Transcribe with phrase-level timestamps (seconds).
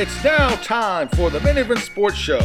[0.00, 2.38] It's now time for the Main Event Sports Show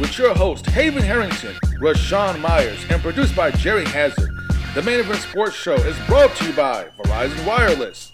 [0.00, 4.28] with your host, Haven Harrington, Rashawn Myers, and produced by Jerry Hazard.
[4.74, 8.10] The Main Event Sports Show is brought to you by Verizon Wireless,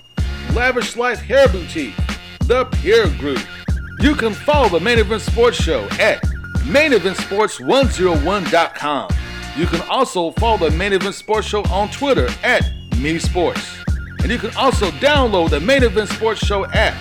[0.53, 1.97] Lavish Life Hair Boutique,
[2.41, 3.41] The Peer Group.
[4.01, 6.21] You can follow the Main Event Sports Show at
[6.67, 9.11] maineventsports101.com.
[9.57, 13.79] You can also follow the Main Event Sports Show on Twitter at Me Sports.
[14.19, 16.95] And you can also download the Main Event Sports Show app.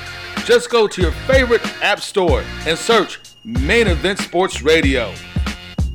[0.46, 5.14] Just go to your favorite app store and search Main Event Sports Radio.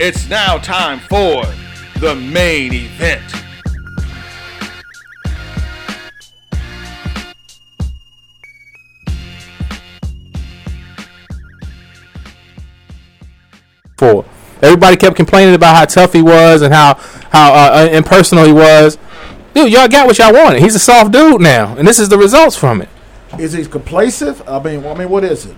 [0.01, 1.45] It's now time for
[2.01, 3.23] the main event.
[13.99, 14.25] for.
[14.63, 16.95] Everybody kept complaining about how tough he was and how
[17.31, 18.97] how uh, impersonal he was.
[19.55, 20.63] Dude, y'all got what y'all wanted.
[20.63, 22.89] He's a soft dude now, and this is the results from it.
[23.39, 24.41] Is he complacent?
[24.49, 25.57] I mean, I mean, what is it?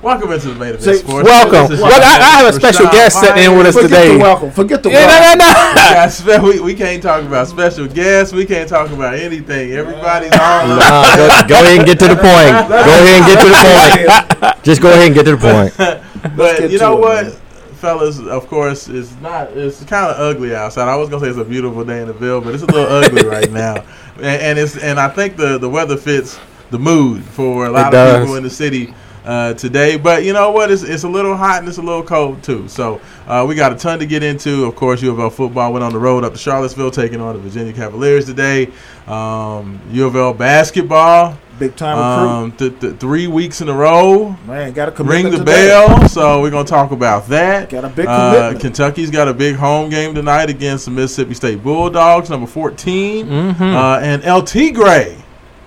[0.00, 1.26] Welcome into the main event Say- sports.
[1.26, 1.76] Welcome.
[1.76, 4.12] Well, I, I have a special Rashad guest sitting in with us Forget today.
[4.12, 4.50] the welcome.
[4.52, 5.38] Forget the Yeah, welcome.
[5.38, 6.60] no, no, We, no.
[6.66, 8.32] we, we can't talk about special guests.
[8.32, 9.72] We can't talk about anything.
[9.72, 10.68] Everybody's on.
[10.68, 12.68] Nah, go, go ahead and get to the point.
[12.68, 14.64] Go ahead and get to the point.
[14.64, 16.36] Just go ahead and get to the point.
[16.36, 17.32] But you know it, what, man.
[17.80, 18.20] fellas?
[18.20, 19.50] Of course, it's not.
[19.56, 20.86] It's kind of ugly outside.
[20.88, 22.86] I was gonna say it's a beautiful day in the Ville, but it's a little
[22.86, 23.84] ugly right now.
[24.16, 26.38] And, and it's and I think the the weather fits
[26.70, 28.20] the mood for a lot of does.
[28.20, 28.94] people in the city.
[29.24, 30.70] Uh, today, but you know what?
[30.70, 32.66] It's, it's a little hot and it's a little cold too.
[32.66, 34.64] So uh, we got a ton to get into.
[34.64, 37.34] Of course, U of L football went on the road up to Charlottesville, taking on
[37.34, 38.70] the Virginia Cavaliers today.
[39.06, 42.30] Um, U of L basketball, Big time recruit.
[42.30, 45.68] um, th- th- three weeks in a row Man, got a ring the today.
[45.68, 46.08] bell.
[46.08, 47.68] So we're gonna talk about that.
[47.68, 48.60] Got a big Uh, commitment.
[48.62, 53.62] Kentucky's got a big home game tonight against the Mississippi State Bulldogs, number 14, Mm-hmm.
[53.62, 55.16] uh, and LT Gray.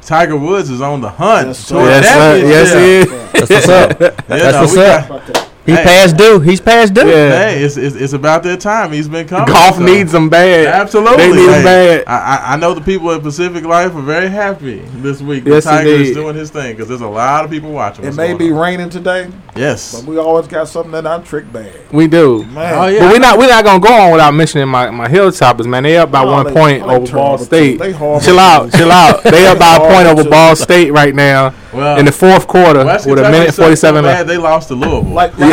[0.01, 1.47] Tiger Woods is on the hunt.
[1.50, 1.75] Yes, sir.
[1.75, 2.13] for a Yes, sir.
[2.41, 2.51] championship.
[2.51, 3.31] Yes, he is.
[3.31, 4.00] That's what's up.
[4.01, 5.07] Yeah, That's no, what's we up.
[5.07, 5.41] got- About that.
[5.64, 5.84] He's Hey.
[5.84, 6.40] past due.
[6.40, 7.08] He's past due.
[7.08, 7.30] Yeah.
[7.50, 8.92] Hey, it's, it's, it's about that time.
[8.92, 9.46] He's been coming.
[9.54, 10.66] Golf so- needs them bad.
[10.66, 11.18] Absolutely.
[11.18, 12.04] They need Hey, him bad.
[12.08, 15.46] I, I, I know the people at Pacific Life are very happy this week.
[15.46, 18.06] Yes, the Tiger is doing his thing because there's a lot of people watching.
[18.06, 18.58] It may be on.
[18.58, 19.94] raining today, Yes.
[20.02, 21.72] but we always got something in our trick bag.
[21.92, 22.44] We do.
[22.46, 23.00] Man, Oh, yeah.
[23.02, 25.84] But we're not we're not gonna go on without mentioning my, my Hilltoppers, man.
[25.84, 27.78] They up by Oh, one they- point oh, they over Ball State.
[27.78, 29.24] They Chill out, chill out.
[29.24, 30.28] They up by a point over.
[30.28, 33.64] Ball State right now Well, in the fourth quarter West with a minute forty seven.
[33.64, 34.28] forty so seven bad left.
[34.28, 35.04] They lost to Louisville.
[35.14, 35.50] Like, like,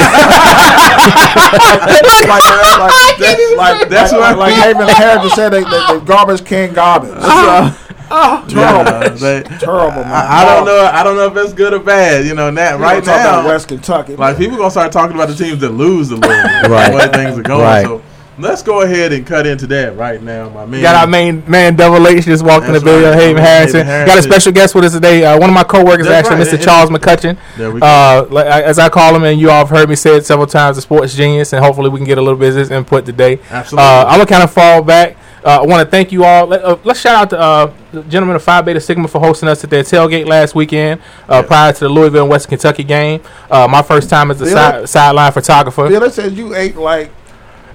[2.28, 6.00] like, like, that's, like, That's like, what like, I Haven Harris said, they, they, they
[6.04, 7.10] garbage can garbage.
[7.18, 7.74] Uh-huh.
[8.10, 8.46] Uh-huh.
[8.48, 10.06] terrible, Yeah, they- terrible, man.
[10.10, 10.90] I, I don't know.
[10.94, 12.24] I don't know if that's good or bad.
[12.24, 14.16] You know, that We right don't talk about now, West Kentucky.
[14.16, 16.90] like people gonna start talking about the teams that lose the Louisville, Right.
[16.90, 17.60] the way things are going.
[17.60, 17.84] Right.
[17.84, 18.00] So
[18.38, 20.82] let's go ahead and cut into that right now, my man.
[20.82, 23.10] Got our main man Double H just walked in the That's building.
[23.10, 23.18] right.
[23.18, 23.86] Haven Harrison.
[23.86, 25.24] Haven Got a special guest with us today.
[25.24, 26.48] Uh, one of my coworkers, That's actually, right.
[26.48, 26.54] Mr.
[26.54, 27.38] And- Charles McCutcheon.
[27.56, 27.86] There we go.
[27.86, 30.78] Uh, as I call him, and you all have heard me say it several times,
[30.78, 33.38] a sports genius, and hopefully we can get a little bit of his input today.
[33.50, 33.84] Absolutely.
[33.88, 35.16] Uh, I'm gonna kind of fall back.
[35.44, 36.46] Uh, I want to thank you all.
[36.48, 39.48] Let, uh, let's shout out to uh, the gentleman of Phi Beta Sigma for hosting
[39.48, 41.42] us at their tailgate last weekend, uh, Yeah.
[41.42, 43.20] prior to the Louisville and West Kentucky game.
[43.48, 44.46] Uh, my first time as a
[44.82, 45.88] si- sideline photographer.
[45.88, 47.10] Bill, said you ate like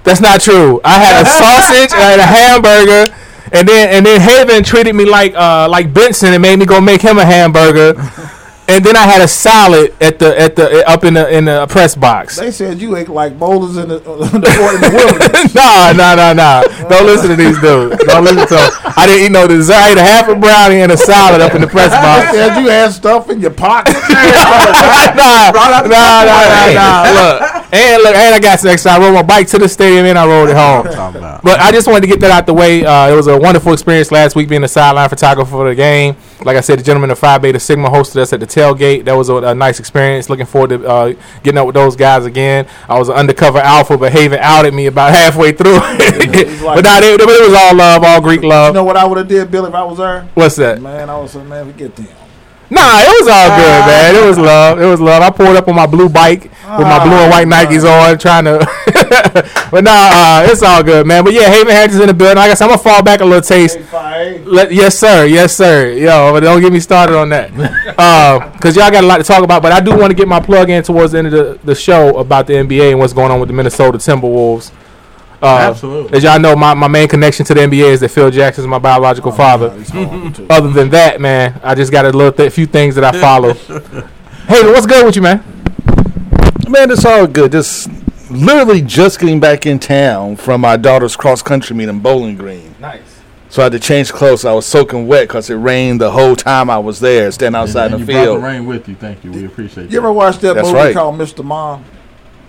[0.04, 0.80] That's not true.
[0.84, 3.14] I had a sausage, I had a hamburger,
[3.52, 6.80] and then and then Haven treated me like uh, like Benson and made me go
[6.80, 7.94] make him a hamburger.
[8.66, 11.66] And then I had a salad at the at the up in the in the
[11.66, 12.36] press box.
[12.36, 15.54] they said you ate like boulders in the, the, in the wilderness.
[15.60, 16.62] nah, nah, nah, nah.
[16.88, 18.02] Don't listen to these dudes.
[18.04, 18.70] Don't listen to 'em.
[18.96, 19.74] I didn't eat no dessert.
[19.74, 22.32] I ate a half a brownie and a salad up in the press box.
[22.32, 23.92] They said you had stuff in your pocket.
[24.00, 27.04] nah, nah, nah, nah, nah.
[27.12, 28.92] Look, and look, and I got some extra.
[28.92, 30.84] I rode my bike to the stadium and I rode it home.
[31.42, 32.84] But I just wanted to get that out the way.
[32.84, 36.16] Uh, it was a wonderful experience last week being the sideline photographer for the game.
[36.42, 39.04] Like I said, the gentleman of Phi Beta Sigma hosted us at the tailgate.
[39.04, 40.30] That was a, a nice experience.
[40.30, 41.12] Looking forward to uh,
[41.42, 42.66] getting up with those guys again.
[42.88, 45.74] I was an undercover alpha, but Haven outed me about halfway through.
[45.78, 48.68] but nah, they, but it was all love, all Greek love.
[48.68, 50.28] you know what I would have did, Bill, if I was there?
[50.34, 50.80] What's that?
[50.80, 52.06] Man, I was say, man, we get them.
[52.70, 54.14] Nah, it was all good, man.
[54.16, 54.80] It was love.
[54.80, 55.22] It was love.
[55.22, 58.44] I pulled up on my blue bike with my blue and white Nikes on, trying
[58.44, 58.58] to.
[59.70, 61.24] but nah, uh, it's all good, man.
[61.24, 62.36] But yeah, Haven Harris is in the building.
[62.36, 63.78] Like I guess I'm gonna fall back a little taste.
[63.92, 65.26] Let, yes, sir.
[65.26, 65.90] Yes, sir.
[65.92, 67.50] Yo, but don't get me started on that.
[68.54, 69.62] Because y'all got a lot to talk about.
[69.62, 71.74] But I do want to get my plug in towards the end of the, the
[71.74, 74.72] show about the NBA and what's going on with the Minnesota Timberwolves.
[75.42, 76.16] Uh, Absolutely.
[76.16, 78.68] As y'all know, my, my main connection to the NBA is that Phil Jackson is
[78.68, 79.76] my biological father.
[79.76, 80.46] He's horrible, too.
[80.48, 83.52] Other than that, man, I just got a little th- few things that I follow.
[84.48, 85.44] hey, what's good with you, man?
[86.68, 87.52] Man, it's all good.
[87.52, 87.90] Just
[88.30, 92.74] literally just getting back in town from my daughter's cross country meet in Bowling Green.
[92.80, 93.02] Nice.
[93.50, 94.44] So I had to change clothes.
[94.44, 97.92] I was soaking wet because it rained the whole time I was there, standing outside
[97.92, 98.38] and, and the you brought field.
[98.38, 98.96] the rain with you.
[98.96, 99.30] Thank you.
[99.30, 99.92] We appreciate it.
[99.92, 100.12] You ever that.
[100.12, 100.94] watch that That's movie right.
[100.94, 101.44] called Mr.
[101.44, 101.84] Mom?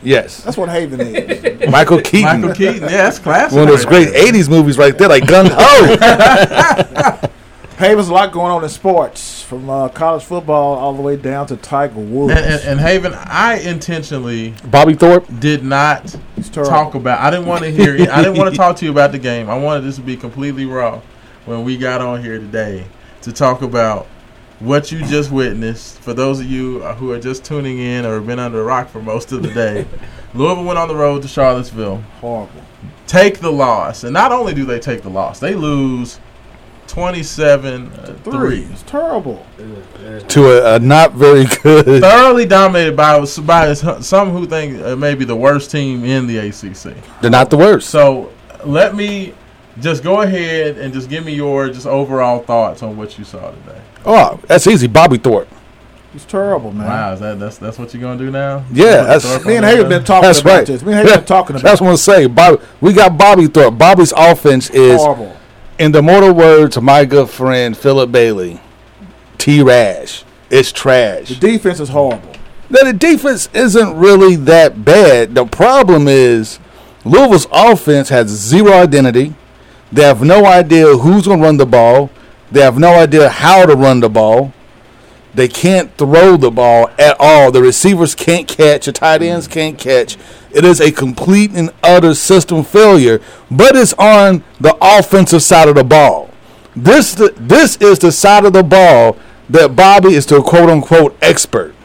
[0.02, 1.70] Yes, That's what Haven is.
[1.72, 2.42] Michael Keaton.
[2.42, 2.82] Michael Keaton.
[2.84, 3.56] Yeah, that's classic.
[3.56, 7.28] One of those great '80s movies right there, like Gung Ho.
[7.78, 11.46] Haven's a lot going on in sports, from uh, college football all the way down
[11.48, 12.32] to Tiger Woods.
[12.32, 15.26] And, and, and Haven, I intentionally Bobby Thorpe.
[15.40, 16.16] did not
[16.54, 17.20] talk about.
[17.20, 17.96] I didn't want to hear.
[18.10, 19.50] I didn't want to talk to you about the game.
[19.50, 21.02] I wanted this to be completely raw
[21.46, 22.86] when we got on here today
[23.24, 24.08] to talk about
[24.60, 26.00] what you just witnessed.
[26.00, 28.64] For those of you uh, who are just tuning in or have been under a
[28.64, 29.86] rock for most of the day,
[30.34, 31.98] Louisville went on the road to Charlottesville.
[32.22, 32.62] Horrible.
[33.06, 36.22] Take the loss, and not only do they take the loss, they lose
[36.96, 38.32] twenty-seven uh, Three.
[38.34, 38.60] three.
[38.72, 39.46] It's terrible.
[40.30, 42.02] to a, a not very good.
[42.02, 46.96] Thoroughly dominated by by some who think uh, maybe the worst team in the ACC.
[47.22, 47.90] They're not the worst.
[47.90, 48.32] So
[48.64, 49.34] let me
[49.82, 53.52] just go ahead and just give me your just overall thoughts on what you saw
[53.52, 53.82] today.
[54.06, 54.88] Oh, that's easy.
[54.88, 55.50] Bobby Thorpe.
[56.14, 56.88] It's terrible, man.
[56.88, 58.64] Wow, is that that's that's what you're gonna do now?
[58.72, 59.76] Yeah, Put that's- Thorpe Me and there?
[59.76, 60.66] Haven been talking That's about right.
[60.68, 60.82] this.
[60.82, 62.34] Me and Haven been talking about That's what I'm saying.
[62.34, 63.78] Bobby, we got Bobby Thorpe.
[63.78, 65.36] Bobby's offense is, horrible.
[65.78, 68.60] In the mortal words of my good friend Philip Bailey,
[69.38, 69.62] T.
[69.62, 70.24] Rash.
[70.50, 71.30] It's trash.
[71.30, 72.34] The defense is horrible.
[72.70, 75.36] Now, the defense isn't really that bad.
[75.36, 76.60] The problem is
[77.04, 79.36] Louisville's offense has zero identity.
[79.92, 82.10] They have no idea who's going to run the ball.
[82.52, 84.54] They have no idea how to run the ball.
[85.36, 87.52] They can't throw the ball at all.
[87.52, 88.86] The receivers can't catch.
[88.86, 89.32] The tight mm.
[89.32, 90.18] ends can't catch.
[90.52, 93.22] It is a complete and utter system failure,
[93.52, 96.30] but it's on the offensive side of the ball.
[96.76, 99.18] This the, this is the side of the ball
[99.50, 101.76] that Bobby is the quote unquote expert.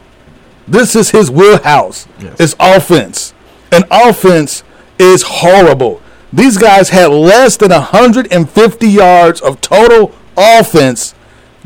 [0.68, 2.06] This is his wheelhouse.
[2.20, 2.36] Yes.
[2.38, 3.34] It's offense.
[3.72, 4.62] And offense
[4.98, 6.00] is horrible.
[6.32, 11.14] These guys had less than 150 yards of total offense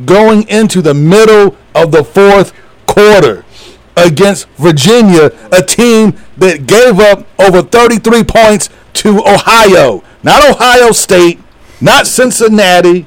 [0.05, 2.53] going into the middle of the fourth
[2.87, 3.45] quarter
[3.97, 10.03] against Virginia, a team that gave up over 33 points to Ohio.
[10.23, 11.39] Not Ohio State,
[11.81, 13.07] not Cincinnati,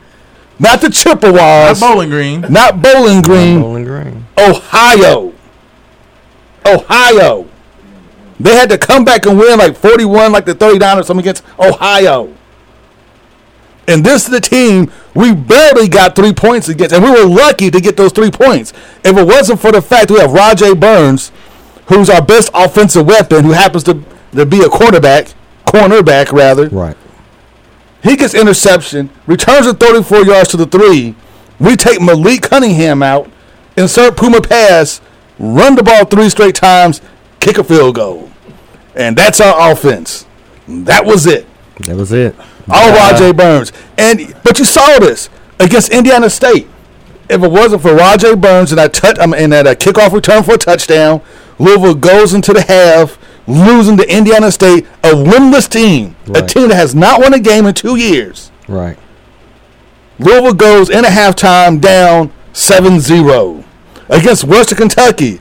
[0.60, 2.42] not the Chippewas, Not Bowling Green.
[2.50, 3.62] not Bowling Green.
[3.62, 4.26] Bowling Green.
[4.38, 5.34] Ohio.
[6.66, 7.48] Ohio.
[8.40, 11.44] They had to come back and win like 41, like the 39 or something against
[11.60, 12.34] Ohio.
[13.88, 17.72] And this is the team we barely got three points against, and we were lucky
[17.72, 18.72] to get those three points.
[19.04, 21.32] If it wasn't for the fact we have Rodjay Burns,
[21.88, 24.04] who's our best offensive weapon, who happens to,
[24.34, 25.30] to be a quarterback,
[25.66, 26.96] cornerback rather, Right.
[28.04, 31.16] he gets interception, returns it 34 yards to the three.
[31.60, 33.28] We take Malik Cunningham out,
[33.76, 35.02] insert Puma pass,
[35.40, 37.02] run the ball three straight times,
[37.40, 38.30] kick a field goal.
[38.96, 40.28] And that's our offense.
[40.68, 41.48] That was it.
[41.88, 42.36] That was it.
[42.70, 43.72] All Rodjay Burns.
[43.98, 45.30] And but you saw this
[45.60, 46.68] against Indiana State.
[47.30, 50.14] If it wasn't for Rodjay Burns and that touch, I mean, and that uh, kickoff
[50.14, 51.22] return for a touchdown,
[51.60, 53.18] Louisville goes into the half
[53.48, 57.66] losing to Indiana State, a winless team, a team that has not won a game
[57.66, 58.52] in two years.
[58.68, 58.98] Right.
[60.20, 63.64] Louisville goes in a halftime down 7-0
[64.10, 65.40] against Western Kentucky.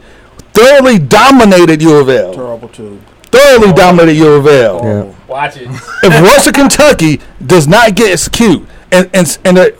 [0.52, 2.32] Thoroughly dominated U of L.
[2.34, 3.00] Terrible too.
[3.24, 4.80] Thoroughly dominated U of L.
[4.82, 5.15] Yeah.
[5.28, 5.68] Watch it.
[5.68, 9.70] if Western Kentucky does not get execute, and and and, uh,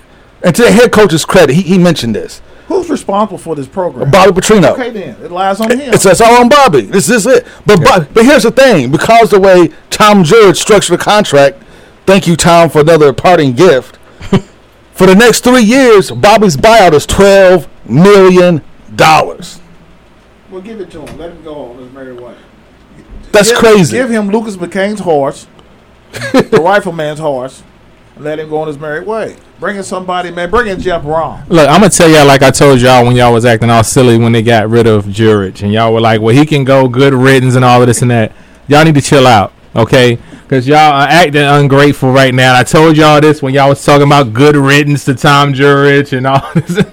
[0.43, 2.43] and to the head coach's credit, he, he mentioned this.
[2.67, 4.11] Who's responsible for this program?
[4.11, 4.73] Bobby Petrino.
[4.73, 5.95] Okay, then it lies on him.
[5.95, 6.83] It's, it's all on Bobby.
[6.83, 7.47] This is it.
[7.65, 11.62] But Bob, but here's the thing: because the way Tom Jurich structured the contract,
[12.07, 13.97] thank you, Tom, for another parting gift.
[14.93, 18.62] for the next three years, Bobby's buyout is twelve million
[18.97, 19.61] dollars.
[20.50, 21.19] Well, give it to him.
[21.19, 22.35] Let him go on his merry way.
[23.33, 23.97] That's Give- crazy.
[23.97, 25.47] Give him Lucas McCain's horse,
[26.33, 27.62] the rifleman's horse,
[28.14, 29.37] and let him go on his merry way.
[29.59, 30.50] Bring in somebody, man.
[30.50, 31.49] Bring in Jeff Brohm.
[31.49, 34.18] Look, I'm gonna tell y'all like I told y'all when y'all was acting all silly
[34.18, 37.14] when they got rid of Jurich, and y'all were like, "Well, he can go good
[37.14, 38.33] riddance and all of this and that."
[38.68, 40.18] Y'all need to chill out, okay?
[40.42, 42.50] Because y'all are acting ungrateful right now.
[42.50, 46.12] And I told y'all this when y'all was talking about good riddance to Tom Jurich
[46.12, 46.85] and all this.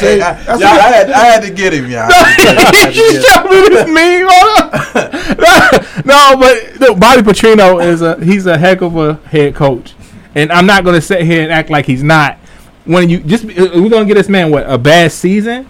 [0.00, 2.08] See, I, that's y'all, I, had, I had to get him, y'all.
[2.10, 4.28] I you showed me this meme.
[6.04, 9.94] No, but look, Bobby Petrino is a he's a heck of a head coach,
[10.34, 12.38] and I'm not gonna sit here and act like he's not.
[12.84, 15.68] When you just uh, we're gonna get this man what a bad season,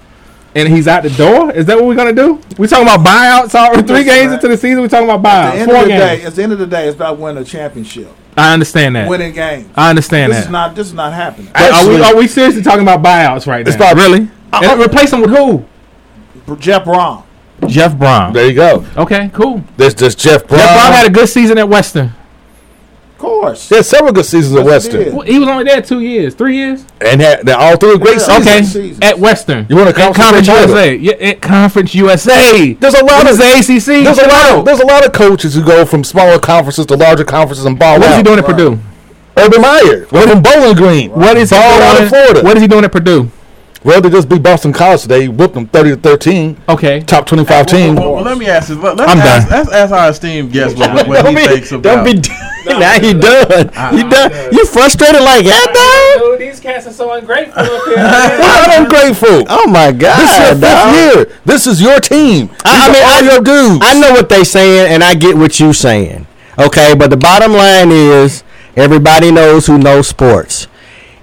[0.54, 1.50] and he's out the door.
[1.52, 2.40] Is that what we're gonna do?
[2.56, 3.86] We talking about buyouts?
[3.86, 4.34] Three games man.
[4.34, 5.50] into the season, we talking about buyouts.
[5.50, 6.00] At the end Four of the games.
[6.02, 8.08] day, at the end of the day, it's about winning a championship,
[8.38, 9.08] I understand that.
[9.08, 9.68] winning games.
[9.74, 10.36] I understand that.
[10.36, 10.48] This that.
[10.48, 10.74] is not.
[10.74, 11.50] This is not happening.
[11.52, 13.68] But are we are we seriously talking about buyouts right now?
[13.68, 14.28] It's about- really?
[14.52, 15.64] Uh, and replace them with who?
[16.56, 17.24] Jeff Brohm.
[17.66, 18.32] Jeff Brohm.
[18.32, 18.86] There you go.
[18.96, 19.62] Okay, cool.
[19.76, 20.56] There's just Jeff Brohm.
[20.56, 22.14] Jeff Brohm had a good season at Western.
[23.18, 23.68] Of course.
[23.68, 25.12] He had several good seasons at Yes, he Western, did.
[25.12, 26.84] Well, he was only there two years, three years.
[27.00, 28.18] and had they're all three great Yeah.
[28.18, 28.46] seasons.
[28.46, 28.98] Okay, seasons.
[29.02, 29.66] at Western.
[29.68, 30.70] You want to At conference Conference title?
[30.70, 30.94] USA?
[30.94, 32.72] Yeah, at Conference USA.
[32.74, 34.04] There's a lot What of is the ACC?
[34.04, 34.58] there's a Chill lot out.
[34.60, 37.76] of there's a lot of coaches who go from smaller conferences to larger conferences and
[37.76, 38.16] ball What is out.
[38.18, 38.78] he doing at Purdue?
[39.36, 41.10] Urban Meyer from Bowling Green.
[41.10, 42.02] What is he Ball out doing?
[42.04, 42.42] of Florida.
[42.42, 43.30] What is he doing at Purdue?
[43.88, 45.22] Well, they just beat Boston College today.
[45.22, 46.58] He Whooped them thirty to thirteen.
[46.68, 47.00] Okay.
[47.00, 47.94] Top twenty-five team.
[47.96, 48.76] Well, well, let me ask this.
[48.76, 49.58] Let, let's, I'm ask, done.
[49.60, 52.04] let's ask our esteemed guest what, what Don't he be, thinks about.
[52.04, 52.20] don't be.
[52.66, 53.68] now he done.
[53.96, 54.52] He done.
[54.52, 56.22] You frustrated like that, dog?
[56.38, 57.96] Dude, these cats are so ungrateful up here.
[57.96, 59.46] Well, I'm grateful.
[59.48, 60.94] Oh my God, This is your dog.
[60.94, 61.38] fifth year.
[61.46, 62.50] This is your team.
[62.66, 63.80] I- I These mean, are all I- your dudes.
[63.82, 66.26] I know what they saying, and I get what you saying.
[66.58, 68.44] Okay, but the bottom line is,
[68.76, 70.66] everybody knows who knows sports.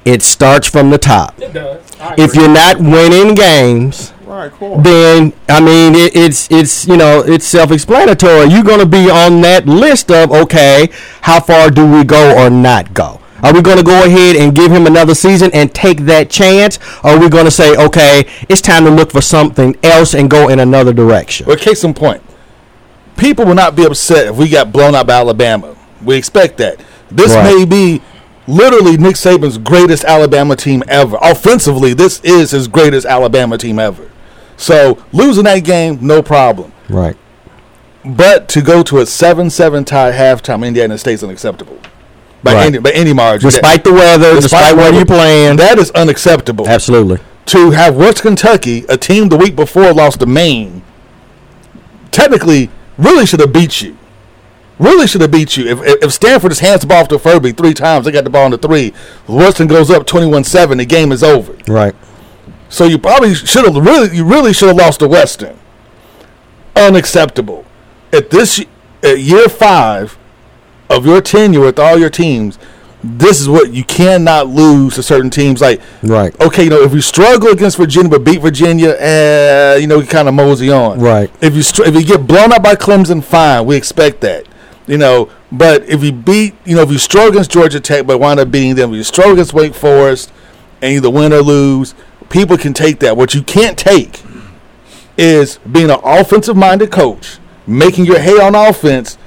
[0.03, 1.39] It starts from the top.
[1.39, 1.85] It does.
[2.17, 4.51] If you're not winning games, Right,
[4.83, 8.47] then I mean it, it's it's you know it's self-explanatory.
[8.50, 10.89] You're gonna be on that list of okay,
[11.21, 13.21] how far do we go or not go?
[13.43, 16.79] Are we going to go ahead and give him another season and take that chance?
[17.03, 20.31] Or are we going to say, okay, it's time to look for something else and
[20.31, 21.45] go in another direction?
[21.45, 22.24] Well, case in point,
[23.17, 25.75] people will not be upset if we got blown out by Alabama.
[26.03, 26.79] We expect that.
[27.12, 27.55] This Right.
[27.57, 28.01] may be
[28.47, 31.17] literally Nick Saban's greatest Alabama team ever.
[31.21, 34.09] Offensively, this is his greatest Alabama team ever.
[34.57, 36.71] So losing that game, no problem.
[36.89, 37.17] Right.
[38.05, 41.79] But to go to a seven-seven tie at halftime, Indiana State's unacceptable
[42.43, 42.65] by Right.
[42.67, 43.49] any by any margin.
[43.49, 45.55] Despite the weather, despite, where weather, you're playing.
[45.57, 46.67] that is unacceptable.
[46.67, 47.17] Absolutely.
[47.47, 50.83] to have West Kentucky, a team the week before lost to Maine,
[52.11, 53.97] technically really should have beat you.
[54.77, 55.67] Really should have beat you.
[55.67, 58.29] If, if if Stanford just hands the ball to Furby three times, they got the
[58.29, 58.94] ball on the three.
[59.27, 61.55] Western goes up 21-7, the game is over.
[61.67, 61.96] Right.
[62.67, 65.58] So you probably should have really, you really should have lost to Western.
[66.75, 67.63] Unacceptable.
[68.12, 68.63] At this
[69.01, 70.17] at year five
[70.89, 72.60] of your tenure with all your teams,
[73.01, 75.62] this is what you cannot lose to certain teams.
[75.62, 76.38] Like Right.
[76.41, 80.08] okay, you know, if you struggle against Virginia but beat Virginia, uh, you know, you
[80.08, 81.00] kind of mosey on.
[81.00, 81.32] Right.
[81.41, 84.46] If you if you get blown up by Clemson, fine, we expect that.
[84.88, 88.20] You know, but if you beat, you know, if you struggle against Georgia Tech but
[88.20, 90.32] wind up beating them, if you struggle against Wake Forest
[90.82, 91.96] and either win or lose,
[92.30, 93.18] people can take that.
[93.18, 94.22] What you can't take
[95.18, 99.18] is being an offensive-minded coach, making your hay on offense,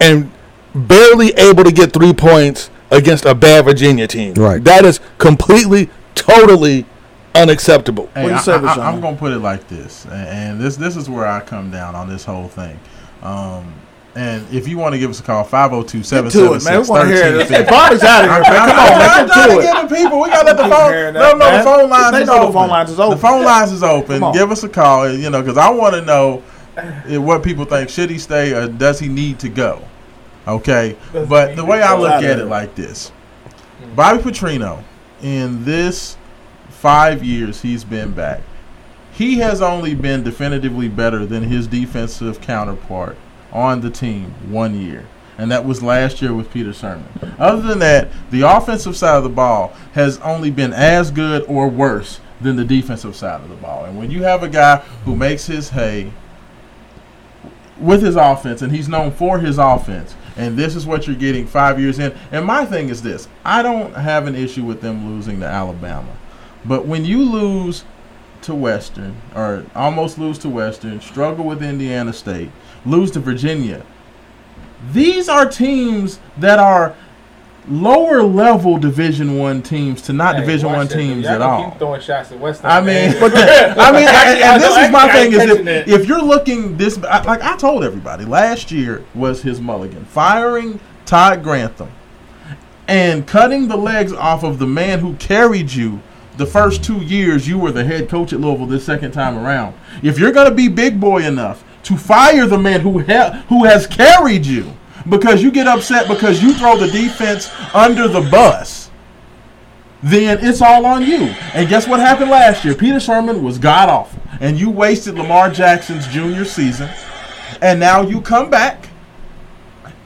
[0.00, 0.32] and
[0.74, 4.34] barely able to get three points against a bad Virginia team.
[4.34, 4.62] Right.
[4.64, 6.86] That is completely, totally
[7.34, 8.10] unacceptable.
[8.14, 10.96] Hey, What you I, say, I, I'm gonna put it like this, and this this
[10.96, 12.78] is where I come down on this whole thing.
[13.22, 13.74] Um,
[14.16, 16.82] and if you want to give us a call, 502 Get to it, man.
[16.82, 17.50] We want to hear it.
[17.50, 18.68] 1350 Hey, Bobby's out of here, man.
[18.68, 19.10] Come on, man.
[19.10, 19.62] I'm trying to to it.
[19.62, 20.20] get the people.
[20.20, 20.92] We got to let the phone.
[20.92, 23.16] hearing No, no, the phone lines They is know the phone lines is open.
[23.16, 24.32] The phone lines is open.
[24.32, 25.12] Give us a call.
[25.12, 26.44] You know, because I want to know
[26.76, 27.88] eh, what people think.
[27.88, 29.82] Should he stay or does he need to go?
[30.46, 33.10] Okay, but the way I look at it like this,
[33.96, 34.84] Bobby Petrino,
[35.22, 36.18] in this
[36.68, 38.42] five years he's been back,
[39.12, 43.16] he has only been definitively better than his defensive counterpart
[43.54, 45.06] on the team one year.
[45.38, 47.34] And that was last year with Peter Sirmon.
[47.38, 51.68] Other than that, the offensive side of the ball has only been as good or
[51.68, 53.84] worse than the defensive side of the ball.
[53.84, 56.12] And when you have a guy who makes his hay
[57.80, 61.46] with his offense, and he's known for his offense, and this is what you're getting
[61.46, 62.14] five years in.
[62.30, 66.16] And my thing is this I don't have an issue with them losing to Alabama.
[66.64, 67.84] But when you lose
[68.42, 72.50] to Western, or almost lose to Western, struggle with Indiana State,
[72.84, 73.84] lose to Virginia,
[74.92, 76.94] these are teams that are
[77.68, 81.70] lower level Division One teams to not Division One teams at all.
[81.72, 82.70] throwing shots at Western.
[82.70, 86.08] I mean, but the, I mean, and, and this is my thing: is if, if
[86.08, 91.90] you're looking this, like I told everybody, last year was his mulligan, firing Todd Grantham
[92.86, 96.00] and cutting the legs off of the man who carried you
[96.36, 98.66] the first two years you were the head coach at Louisville.
[98.66, 102.58] This second time around, if you're going to be big boy enough to fire the
[102.58, 104.72] man who ha- who has carried you
[105.08, 108.84] because you get upset because you throw the defense under the bus
[110.04, 111.34] then it's all on you.
[111.54, 112.74] And guess what happened last year?
[112.74, 116.90] Peter Sirmon was god awful, and you wasted Lamar Jackson's junior season,
[117.62, 118.90] and now you come back.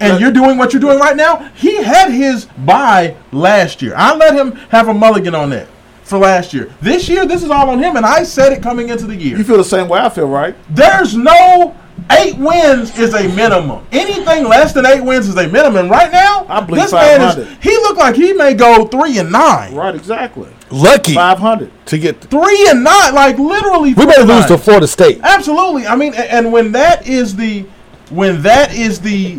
[0.00, 1.50] And you're doing what you're doing right now.
[1.56, 3.94] He had his bye last year.
[3.97, 5.66] I let him have a mulligan on that
[6.09, 6.73] for last year.
[6.81, 9.37] This year, this is all on him, and I said it coming into the year.
[9.37, 10.57] You feel the same way I feel, right?
[10.71, 11.77] There's no
[12.11, 13.87] Eight wins is a minimum.
[13.93, 15.91] Anything less than eight wins is a minimum.
[15.91, 17.57] Right now, I believe this man is.
[17.61, 19.75] He looked like he may go three and nine.
[19.75, 20.49] Right, exactly.
[20.71, 21.71] Lucky Five hundred.
[21.87, 22.21] to get.
[22.21, 23.95] Three and nine, like literally.
[23.95, 25.21] We may lose to Florida State.
[25.23, 25.87] Absolutely.
[25.87, 27.67] I mean, and when that is the,
[28.11, 29.37] when that is the,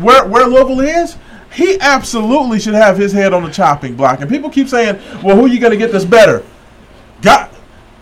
[0.00, 1.16] where where Louisville is,
[1.54, 4.20] he absolutely should have his head on the chopping block.
[4.20, 6.42] And people keep saying, "Well, who are you going to get this better?"
[7.22, 7.52] Got.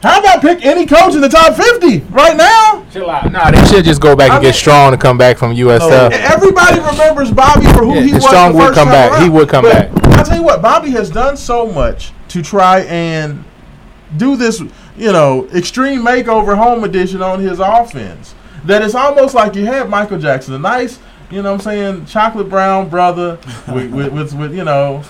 [0.03, 2.85] How about pick any coach in the top fifty right now?
[2.91, 3.31] Chill out.
[3.31, 5.53] Nah, they should just go back I and mean- get strong and come back from
[5.53, 6.11] oh, USF.
[6.11, 8.25] Everybody remembers Bobby for who Yeah, he was.
[8.25, 9.13] Strong would come back.
[9.13, 9.23] around.
[9.23, 10.07] He would come But back.
[10.19, 13.45] I'll tell you what, Bobby has done so much to try and
[14.17, 14.61] do this,
[14.97, 19.89] you know, extreme makeover home edition on his offense that it's almost like you have
[19.89, 20.99] Michael Jackson, a nice,
[21.33, 25.03] you know, what I'm saying, chocolate brown brother with, with, with, with you know,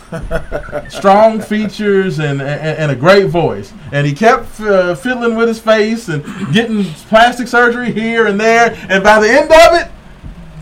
[0.88, 3.72] strong features and, and and a great voice.
[3.90, 8.76] And he kept uh, fiddling with his face and getting plastic surgery here and there.
[8.88, 9.90] And by the end of it,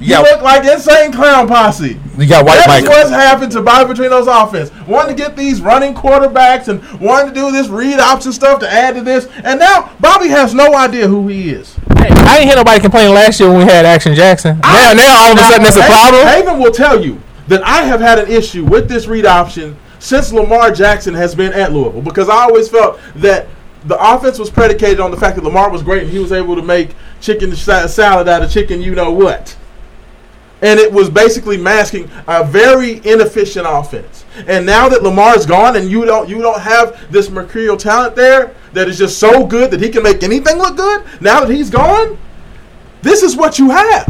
[0.00, 0.20] you Yeah.
[0.20, 1.98] look like insane clown posse.
[2.18, 2.88] You got White That's Michael.
[2.90, 4.70] what's happened to Bobby Petrino's offense.
[4.86, 8.72] Wanted to get these running quarterbacks and wanted to do this read option stuff to
[8.72, 9.28] add to this.
[9.44, 11.74] And now Bobby has no idea who he is.
[11.98, 14.58] Hey, I didn't hear nobody complain last year when we had Action Jackson.
[14.60, 16.26] Now, now all of a sudden it's a problem.
[16.26, 20.32] Haven will tell you that I have had an issue with this read option since
[20.32, 23.48] Lamar Jackson has been at Louisville because I always felt that
[23.86, 26.54] the offense was predicated on the fact that Lamar was great and he was able
[26.56, 26.90] to make
[27.20, 29.56] chicken salad out of chicken, you know what.
[30.62, 34.24] And it was basically masking a very inefficient offense.
[34.46, 38.54] And now that Lamar's gone and you don't you don't have this mercurial talent there
[38.72, 41.70] that is just so good that he can make anything look good, now that he's
[41.70, 42.18] gone,
[43.02, 44.04] this is what you have.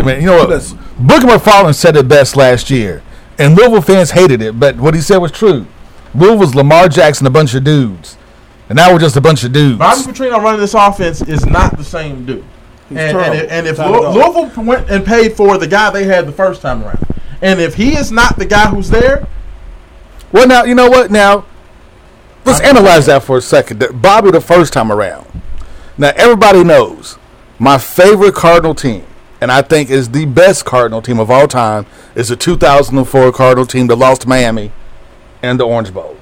[0.00, 0.48] I mean, you know what?
[0.48, 0.78] Listen.
[0.98, 3.02] Booger McFarland said it best last year,
[3.38, 5.66] and Louisville fans hated it, but what he said was true.
[6.14, 8.18] Louisville's Lamar Jackson, a bunch of dudes,
[8.68, 9.78] and now we're just a bunch of dudes.
[9.78, 12.44] Bobby Petrino running this offense is not the same dude.
[12.90, 14.30] He's And, and, if- and if Time Lou- to go.
[14.32, 17.06] Louisville went and paid for the guy they had the first time around,
[17.40, 19.26] and if he is not the guy who's there,
[20.32, 21.10] Well, now you know what?
[21.10, 21.44] Now
[22.44, 23.84] let's analyze that for a second.
[24.02, 25.26] Bobby, the first time around.
[25.98, 27.18] Now everybody knows
[27.58, 29.04] my favorite Cardinal team,
[29.40, 33.66] and I think is the best Cardinal team of all time, is the 2004 Cardinal
[33.66, 34.72] team that lost Miami
[35.42, 36.16] and the Orange Bowl.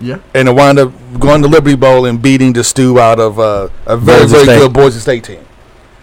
[0.00, 3.38] yeah, and it wound up going to Liberty Bowl and beating the stew out of
[3.38, 4.58] uh, a very, Boise very State.
[4.58, 5.44] good Boise State team.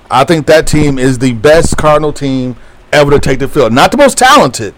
[0.09, 2.55] I think that team is the best Cardinal team
[2.91, 3.73] ever to take the field.
[3.73, 4.73] Not the most talented,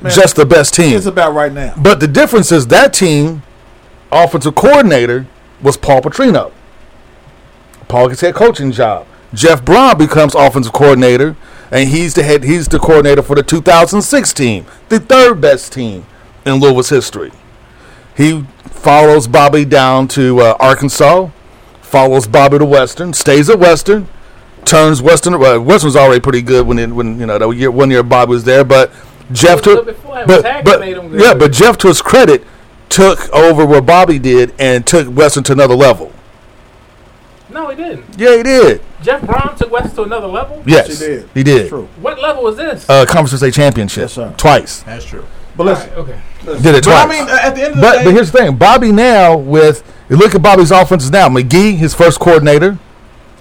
[0.00, 0.96] Man, just the best team.
[0.96, 1.74] It's about right now.
[1.76, 3.42] But the difference is that team,
[4.10, 5.26] offensive coordinator,
[5.62, 6.52] was Paul Petrino.
[7.88, 9.06] Paul gets head coaching job.
[9.32, 11.36] Jeff Brohm becomes offensive coordinator,
[11.70, 12.42] and he's the head.
[12.42, 16.04] He's the coordinator for the 2006 team, the third best team
[16.44, 17.30] in Louisville's history.
[18.16, 21.30] He follows Bobby down to uh, Arkansas,
[21.80, 24.08] follows Bobby to Western, stays at Western,
[24.64, 25.38] turns Western.
[25.38, 28.02] Well, Western was already pretty good when it, when you know that year one year
[28.02, 28.90] Bobby was there, but
[29.32, 31.20] Jeff Well, took but, but made him good.
[31.20, 32.44] yeah, but Jeff to his credit
[32.88, 36.12] took over what Bobby did and took Western to another level.
[37.48, 38.04] No, he didn't.
[38.18, 38.80] Yeah, he did.
[39.02, 40.62] Jeff Brohm took West to another level.
[40.66, 41.28] Yes, he did.
[41.34, 41.68] He did.
[41.68, 41.88] True.
[42.00, 42.88] What level was this?
[42.88, 44.32] Uh, Conference USA championship Yes, sir.
[44.36, 44.82] twice.
[44.82, 45.24] that's true.
[45.56, 46.20] But All listen, right, okay.
[46.44, 47.04] Did it But twice.
[47.04, 49.36] I mean, at the end of the But day, but here's the thing, Bobby now
[49.36, 51.28] with you look at Bobby's offenses now.
[51.28, 52.78] McGee, his first coordinator,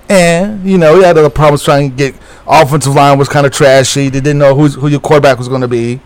[0.10, 2.16] and you know he had other problems trying to get
[2.48, 4.10] offensive line was kind of trashy.
[4.10, 6.02] They didn't know who's, who your quarterback was going to be.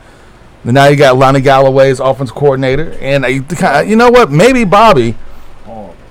[0.65, 4.31] And now you got Lonnie Galloway as offensive coordinator, and I, you know what?
[4.31, 5.15] Maybe Bobby,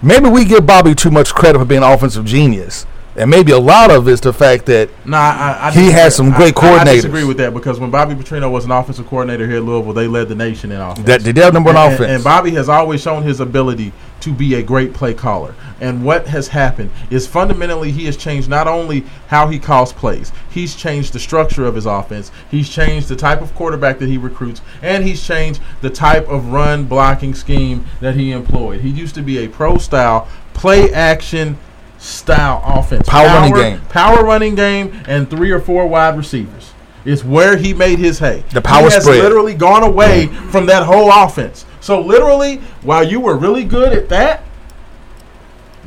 [0.02, 2.84] maybe we give Bobby too much credit for being an offensive genius,
[3.16, 6.30] and maybe a lot of it's the fact that Nah, I, I He has some
[6.32, 6.94] great I, I coordinators.
[6.96, 10.06] disagree with that because when Bobby Petrino was an offensive coordinator here at Louisville, they
[10.06, 11.06] led the nation in offense.
[11.06, 12.10] that they have number one and, offense.
[12.10, 13.90] And Bobby has always shown his ability
[14.22, 15.54] to be a great play caller.
[15.80, 20.32] And what has happened is fundamentally he has changed not only how he calls plays,
[20.50, 24.18] he's changed the structure of his offense, he's changed the type of quarterback that he
[24.18, 28.80] recruits, and he's changed the type of run blocking scheme that he employed.
[28.80, 31.58] He used to be a pro style play action
[31.98, 33.08] style offense.
[33.08, 33.80] Power running game.
[33.88, 36.72] Power running game and three or four wide receivers.
[37.04, 38.44] It's where he made his hay.
[38.50, 39.22] The power he has spread.
[39.22, 41.64] literally gone away from that whole offense.
[41.82, 44.44] So literally, while you were really good at that,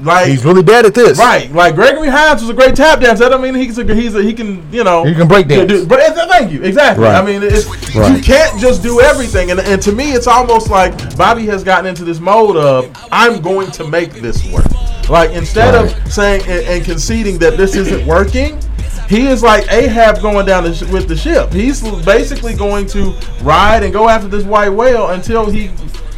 [0.02, 1.18] like He's really bad at this.
[1.18, 3.24] right, like Gregory Hines was a great tap dancer.
[3.24, 5.72] That don't mean he's a, he's a, he can you know He can break dance.
[5.72, 6.00] do- but
[6.38, 7.06] thank you exactly.
[7.06, 7.16] Right.
[7.16, 9.52] I mean, it's, you can't just do everything.
[9.52, 13.42] And and to me, it's almost like Bobby has gotten into this mode of I'm
[13.42, 14.66] going to make this work.
[15.10, 18.60] Like instead of saying and, and conceding that this isn't working.
[19.08, 21.54] He is like Ahab going down the sh- with the ship.
[21.54, 25.70] He's basically going to ride and go after this white whale until he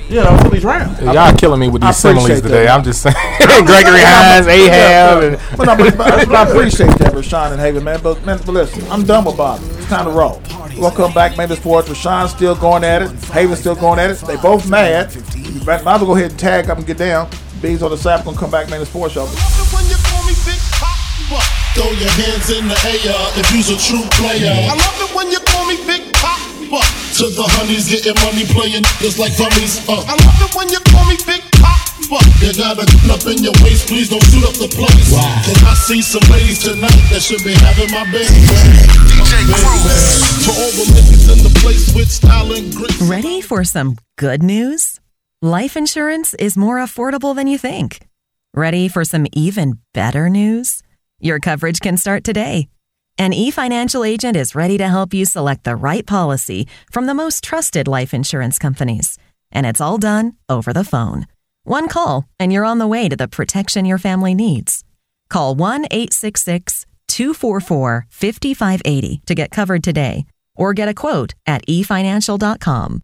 [0.09, 0.97] you know, till he's round.
[1.01, 2.65] Y'all killing me with these similes today.
[2.65, 2.69] that.
[2.69, 3.15] I'm just saying.
[3.65, 7.83] Gregory Hines, Ahab, and But, no, but, but, but I appreciate that, Rashawn and Haven,
[7.83, 7.99] man.
[8.01, 9.59] But, man, but listen, I'm done with Bob.
[9.63, 10.41] It's time to roll.
[10.77, 11.89] We'll come back, maybe sports.
[11.89, 13.11] Rashawn's still going at it.
[13.33, 14.17] Haven's still going at it.
[14.19, 15.13] They both mad.
[15.35, 17.29] You Might might as well go ahead and tag up and get down.
[17.61, 18.79] Bees on the sap gonna come back, man.
[18.79, 19.23] The sports show.
[19.23, 21.41] Love it when you call me Big Papa.
[21.73, 24.53] Throw your hands in the air if you's a true player.
[24.53, 26.13] I love it when you call me Big
[26.69, 26.83] Papa.
[27.17, 29.79] To the honeys getting money playing just like dummies.
[29.87, 30.03] Uh.
[30.03, 32.19] I love it when you call me Big Papa.
[32.43, 35.11] You got a gun up in your waist, please don't shoot up the place.
[35.11, 38.35] Cause I see some ladies tonight that should be having my baby.
[40.43, 43.01] To all the niggas in the place with style and grace.
[43.01, 44.99] Ready for some good news?
[45.41, 47.99] Life insurance is more affordable than you think.
[48.53, 50.81] Ready for some even better news?
[51.19, 52.69] Your coverage can start today.
[53.19, 57.43] An eFinancial agent is ready to help you select the right policy from the most
[57.43, 59.17] trusted life insurance companies.
[59.51, 61.25] And it's all done over the phone.
[61.63, 64.83] One call, and you're on the way to the protection your family needs.
[65.29, 70.25] Call 1 866 244 5580 to get covered today
[70.55, 73.01] or get a quote at efinancial.com.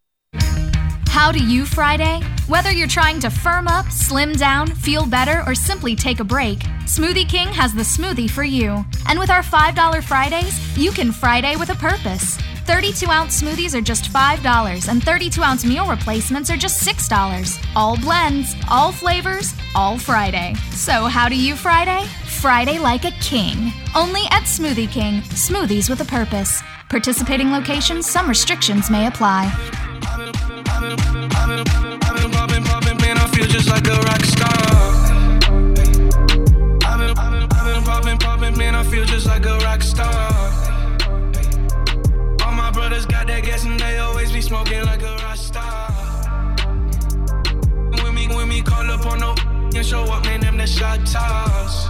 [1.13, 2.21] How do you Friday?
[2.47, 6.61] Whether you're trying to firm up, slim down, feel better, or simply take a break,
[6.85, 8.83] Smoothie King has the smoothie for you.
[9.07, 12.37] And with our $5 Fridays, you can Friday with a purpose.
[12.65, 17.63] 32 ounce smoothies are just $5, and 32 ounce meal replacements are just $6.
[17.75, 20.55] All blends, all flavors, all Friday.
[20.71, 22.07] So, how do you Friday?
[22.25, 23.71] Friday like a king.
[23.95, 25.21] Only at Smoothie King.
[25.29, 26.63] Smoothies with a purpose.
[26.89, 29.53] Participating locations, some restrictions may apply.
[30.85, 34.49] I've been popping, popping, man, I feel just like a rock star.
[36.83, 39.81] I've been, I've been, I've been popping, popping, man, I feel just like a rock
[39.81, 40.11] star.
[42.45, 45.91] All my brothers got that gas and they always be smoking like a rock star.
[48.03, 49.35] When me, when me call up on no
[49.73, 51.87] and show up, man, them the shot toss.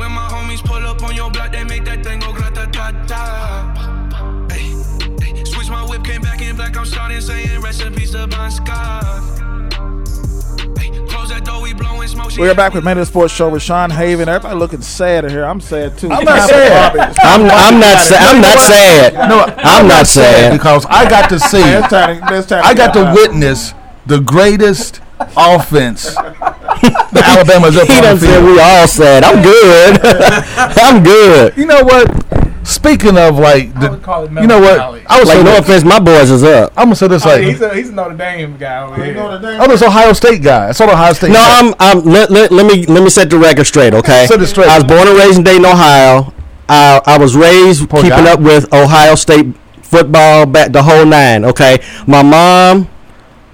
[0.00, 2.90] When my homies pull up on your block, they make that thing go grata ta
[3.06, 4.01] ta.
[6.82, 9.04] I'm starting saying recipes to Bon Scott.
[10.76, 12.36] Ay, Close that door, we blowing smoke.
[12.36, 14.28] We're back with Man of the Sports Show with Sean Haven.
[14.28, 15.44] Everybody looking sad in here.
[15.44, 16.10] I'm sad too.
[16.10, 16.96] I'm not sad.
[17.22, 18.34] I'm, I'm not sad.
[18.34, 19.14] I'm not sad.
[19.28, 20.52] No, I'm not sad.
[20.58, 21.60] because I got to see.
[21.60, 23.14] Man, time to- time I got to out.
[23.14, 23.74] witness
[24.06, 25.00] the greatest
[25.36, 28.44] offense that Alabama's ever He on the said field.
[28.44, 29.22] we all sad.
[29.22, 30.00] I'm good.
[30.56, 31.56] I'm good.
[31.56, 32.08] You know what?
[32.72, 34.76] Speaking of like, the, would call it you know what?
[34.78, 35.02] melancholy.
[35.06, 36.72] I was Like, no this- offense, my boys is up.
[36.76, 39.16] I'm gonna say this Oh, like, he's a he's a Notre Dame guy over here.
[39.60, 40.68] oh, this Ohio State guy.
[40.68, 41.28] I saw the Ohio State.
[41.28, 41.58] No, guy.
[41.60, 41.74] I'm.
[41.78, 42.04] I'm.
[42.04, 44.26] Let, let, let me let me set the record straight, okay?
[44.26, 44.68] Set it straight.
[44.68, 46.32] I was born and raised in Dayton, Ohio.
[46.68, 48.32] I I was raised Poor keeping guy.
[48.32, 51.44] up with Ohio State football, back the whole nine.
[51.44, 52.88] Okay, my mom.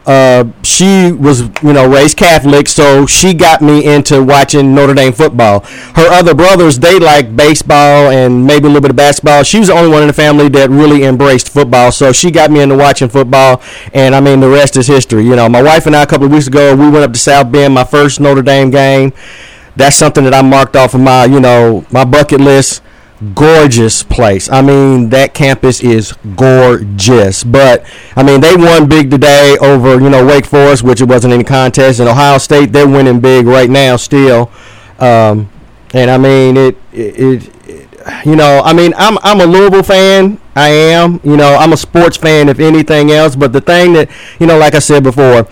[0.08, 5.12] Uh, she was, you know, raised Catholic, so she got me into watching Notre Dame
[5.12, 5.60] football.
[5.96, 9.42] Her other brothers, they like baseball and maybe a little bit of basketball.
[9.42, 12.50] She was the only one in the family that really embraced football, so she got
[12.50, 13.60] me into watching football.
[13.92, 15.26] And I mean, the rest is history.
[15.26, 17.18] You know, my wife and I a couple of weeks ago, we went up to
[17.18, 19.12] South Bend, my first Notre Dame game.
[19.76, 22.82] That's something that I marked off of my, you know, my bucket list
[23.34, 24.50] gorgeous place.
[24.50, 27.44] I mean, that campus is gorgeous.
[27.44, 27.84] But
[28.16, 31.44] I mean, they won big today over you know Wake Forest, which it wasn't any
[31.44, 34.50] contest, and Ohio State they're winning big right now still.
[34.98, 35.50] Um,
[35.94, 40.40] and I mean, it, it, it, you know, I mean, I'm I'm a Louisville fan.
[40.54, 43.36] I am, you know, I'm a sports fan if anything else.
[43.36, 45.48] But the thing that you know, like I said before.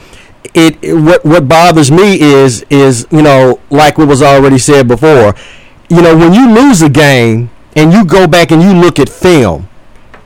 [0.55, 4.89] It, it what what bothers me is is you know like what was already said
[4.89, 5.35] before
[5.89, 9.09] you know, when you lose a game and you go back and you look at
[9.09, 9.69] film,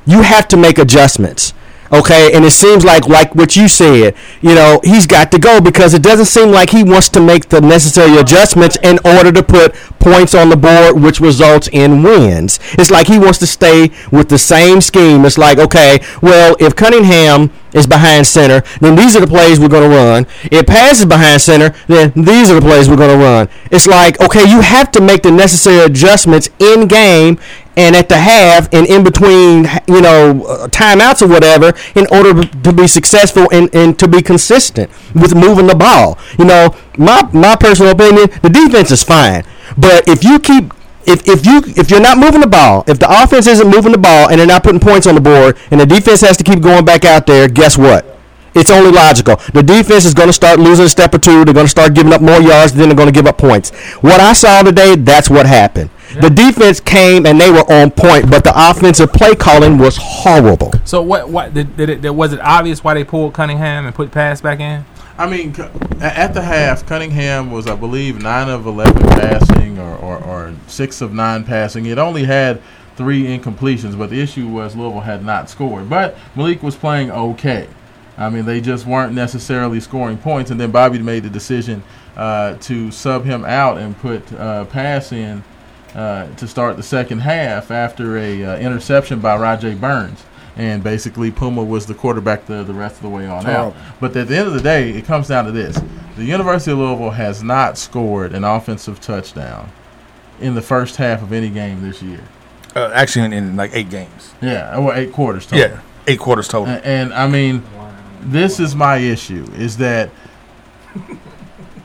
[0.06, 1.52] you have to make adjustments.
[1.92, 5.60] Okay, and it seems like like what you said, you know, he's got to go
[5.60, 9.42] because it doesn't seem like he wants to make the necessary adjustments in order to
[9.42, 12.60] put points on the board, which results in wins.
[12.78, 15.24] It's like he wants to stay with the same scheme.
[15.24, 19.68] It's like, okay, well, if Cunningham is behind center, then these are the plays we're
[19.68, 20.26] going to run.
[20.44, 23.48] It passes behind center, then these are the plays we're going to run.
[23.70, 27.38] It's like, okay, you have to make the necessary adjustments in game
[27.76, 32.42] and at the half and in between, you know, uh, timeouts or whatever in order
[32.42, 36.18] to be successful and, and to be consistent with moving the ball.
[36.38, 39.44] You know, my my personal opinion, the defense is fine,
[39.78, 40.72] but if you keep
[41.06, 43.98] if, if you if you're not moving the ball, if the offense isn't moving the
[43.98, 46.60] ball and they're not putting points on the board, and the defense has to keep
[46.60, 48.06] going back out there, guess what?
[48.54, 49.36] It's only logical.
[49.54, 51.44] The defense is going to start losing a step or two.
[51.44, 52.72] They're going to start giving up more yards.
[52.72, 53.70] Then they're going to give up points.
[54.00, 55.90] What I saw today, that's what happened.
[56.20, 60.72] The defense came and they were on point, but the offensive play calling was horrible.
[60.84, 61.28] So what?
[61.28, 62.14] What did, did it?
[62.14, 64.84] Was it obvious why they pulled Cunningham and put pass back in?
[65.20, 65.54] I mean,
[66.00, 71.02] at the half, Cunningham was, I believe, nine of eleven passing, or, or, or six
[71.02, 71.84] of nine passing.
[71.84, 72.62] It only had
[72.96, 75.90] three incompletions, but the issue was Louisville had not scored.
[75.90, 77.68] But Malik was playing okay.
[78.16, 80.50] I mean, they just weren't necessarily scoring points.
[80.50, 81.82] And then Bobby made the decision
[82.16, 85.44] uh, to sub him out and put uh, pass in
[85.94, 90.24] uh, to start the second half after a uh, interception by Rodjay Burns.
[90.60, 93.74] And basically, Puma was the quarterback the, the rest of the way on out.
[93.98, 95.80] But at the end of the day, it comes down to this:
[96.16, 99.70] the University of Louisville has not scored an offensive touchdown
[100.38, 102.20] in the first half of any game this year.
[102.76, 104.34] Uh, actually, in, in like eight games.
[104.42, 105.60] Yeah, or eight quarters total.
[105.76, 106.74] Yeah, eight quarters total.
[106.74, 107.62] A- And I mean,
[108.20, 110.10] this is my issue: is that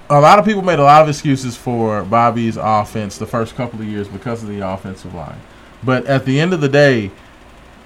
[0.09, 3.79] a lot of people made a lot of excuses for Bobby's offense the first couple
[3.79, 5.39] of years because of the offensive line.
[5.83, 7.11] But at the end of the day,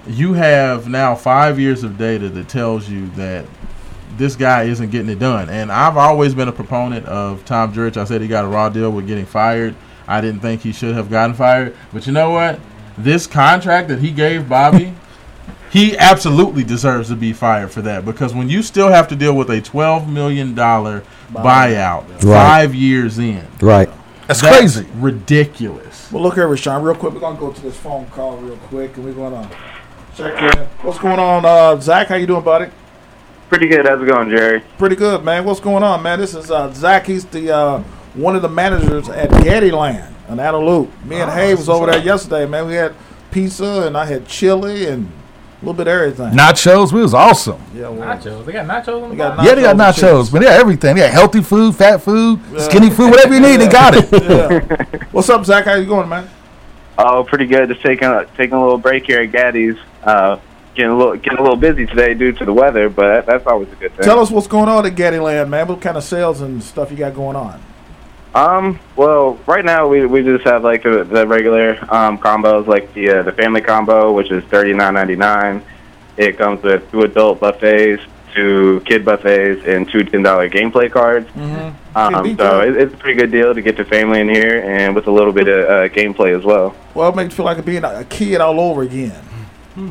[0.06, 3.44] you have now five years of data that tells you that
[4.16, 5.48] this guy isn't getting it done.
[5.48, 7.96] And I've always been a proponent of Tom Jurich.
[7.96, 9.74] I said he got a raw deal with getting fired.
[10.06, 11.76] I didn't think he should have gotten fired.
[11.92, 12.60] But you know what?
[12.98, 14.92] This contract that he gave Bobby,
[15.70, 19.34] he absolutely deserves to be fired for that because when you still have to deal
[19.36, 23.88] with a $12 million buyout five years in, Right.
[24.26, 24.86] That's crazy.
[24.96, 26.10] ridiculous.
[26.12, 27.14] Well, look here, Rashawn, real quick.
[27.14, 29.48] We're gonna go to this phone call real quick, and we're gonna
[30.20, 30.66] check in.
[30.82, 32.08] What's going on, uh, Zach?
[32.08, 32.70] How you doing, buddy?
[33.48, 33.86] Pretty good.
[33.86, 34.60] How's it going, Jerry?
[34.78, 35.44] Pretty good, man.
[35.44, 36.18] What's going on, man?
[36.20, 37.06] This is uh, Zach.
[37.06, 37.78] He's the uh,
[38.14, 40.90] one of the managers at Gattiland in Antelope.
[41.04, 42.66] Me and Oh, Hay was over there yesterday, man.
[42.66, 42.94] We had
[43.30, 46.32] pizza and I had chili and a little bit of everything.
[46.32, 47.60] Nachos, we was awesome.
[47.74, 48.44] Yeah, well, Nachos.
[48.46, 49.02] They got nachos.
[49.02, 49.48] On we the got box?
[49.48, 50.30] Yeah, they got nachos, chips.
[50.30, 50.94] but they got everything.
[50.96, 52.58] They got healthy food, fat food, Yeah.
[52.60, 54.08] skinny food, whatever you need, they got it.
[54.22, 54.98] Yeah.
[55.10, 55.64] What's up, Zach?
[55.64, 56.28] How you going, man?
[56.98, 57.68] Oh, pretty good.
[57.68, 59.78] Just taking a, taking a little break here at Gatti's.
[60.02, 60.38] Uh,
[60.74, 63.70] getting a little getting a little busy today due to the weather, but that's always
[63.72, 64.04] a good thing.
[64.04, 65.68] Tell us what's going on at Gattiland, man.
[65.68, 67.60] What kind of sales and stuff you got going on?
[68.34, 72.92] Um, well, right now we, we just have like the, the regular um, combos, like
[72.94, 75.62] the uh, the family combo, which is thirty nine ninety nine.
[76.16, 78.02] It comes with two adult buffets,
[78.34, 81.28] two kid buffets, and two ten dollar gameplay cards.
[81.30, 81.96] Mm-hmm.
[81.96, 84.94] Um, so it, it's a pretty good deal to get your family in here, and
[84.94, 86.74] with a little bit of uh, gameplay as well.
[86.94, 89.22] Well, it makes you feel like being a kid all over again.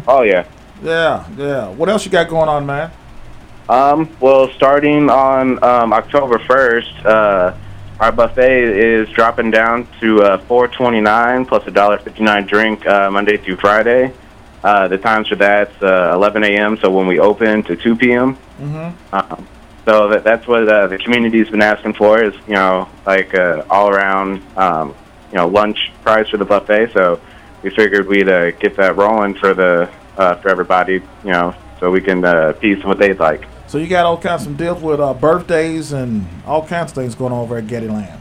[0.08, 0.45] Oh yeah.
[0.82, 1.67] Yeah, yeah.
[1.69, 2.91] What else you got going on, man?
[3.67, 7.56] Um, well, starting on um, October first, uh,
[7.99, 12.45] our buffet is dropping down to uh, four twenty nine plus a dollar fifty nine
[12.45, 14.13] drink uh, Monday through Friday.
[14.63, 16.78] Uh, the times for that's uh, eleven a.m.
[16.78, 18.36] So when we open to two p.m.
[18.60, 19.15] Mm-hmm.
[19.15, 19.48] Um,
[19.86, 23.63] so that, that's what uh, the community's been asking for is you know like uh,
[23.69, 24.93] all around um,
[25.32, 26.91] you know lunch price for the buffet.
[26.93, 27.22] So
[27.63, 31.89] we figured we'd uh, get that rolling for the uh, for everybody you know so
[31.89, 33.45] we can uh, piece what they'd like.
[33.67, 37.15] So you got all kinds of deals with uh, birthdays and all kinds of things
[37.15, 38.19] going on over at Gattiland.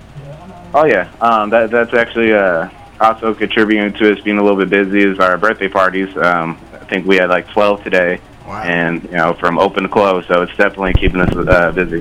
[0.73, 2.69] Oh yeah, um, that that's actually uh,
[3.01, 6.15] also contributing to us being a little bit busy is our birthday parties.
[6.17, 10.27] Um, I think we had like twelve today, and you know from open to close,
[10.27, 12.01] so it's definitely keeping us uh, busy.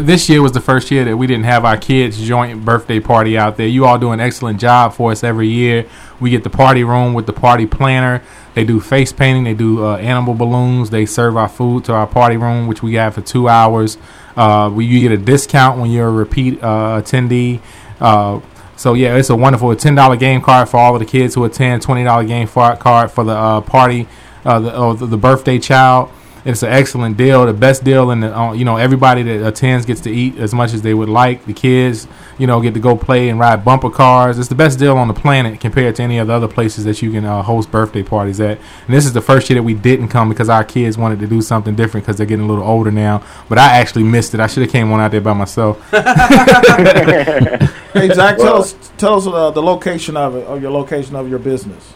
[0.00, 3.36] this year was the first year that we didn't have our kids' joint birthday party
[3.36, 3.66] out there.
[3.66, 5.86] You all do an excellent job for us every year.
[6.20, 8.22] We get the party room with the party planner.
[8.54, 9.44] They do face painting.
[9.44, 10.90] They do uh, animal balloons.
[10.90, 13.98] They serve our food to our party room, which we have for two hours.
[14.36, 17.60] Uh, we you get a discount when you're a repeat uh, attendee.
[18.00, 18.40] Uh,
[18.82, 21.44] so yeah, it's a wonderful ten dollar game card for all of the kids who
[21.44, 21.82] attend.
[21.82, 24.08] Twenty dollar game card for the uh, party,
[24.44, 26.10] uh, the, the the birthday child.
[26.44, 28.36] It's an excellent deal, the best deal in the.
[28.36, 31.44] Uh, you know, everybody that attends gets to eat as much as they would like.
[31.46, 34.38] The kids, you know, get to go play and ride bumper cars.
[34.38, 37.00] It's the best deal on the planet compared to any of the other places that
[37.00, 38.58] you can uh, host birthday parties at.
[38.86, 41.26] And this is the first year that we didn't come because our kids wanted to
[41.26, 43.22] do something different because they're getting a little older now.
[43.48, 44.40] But I actually missed it.
[44.40, 45.80] I should have came on out there by myself.
[47.92, 51.28] Hey Zach, tell us tell us uh, the location of it, or your location of
[51.28, 51.92] your business.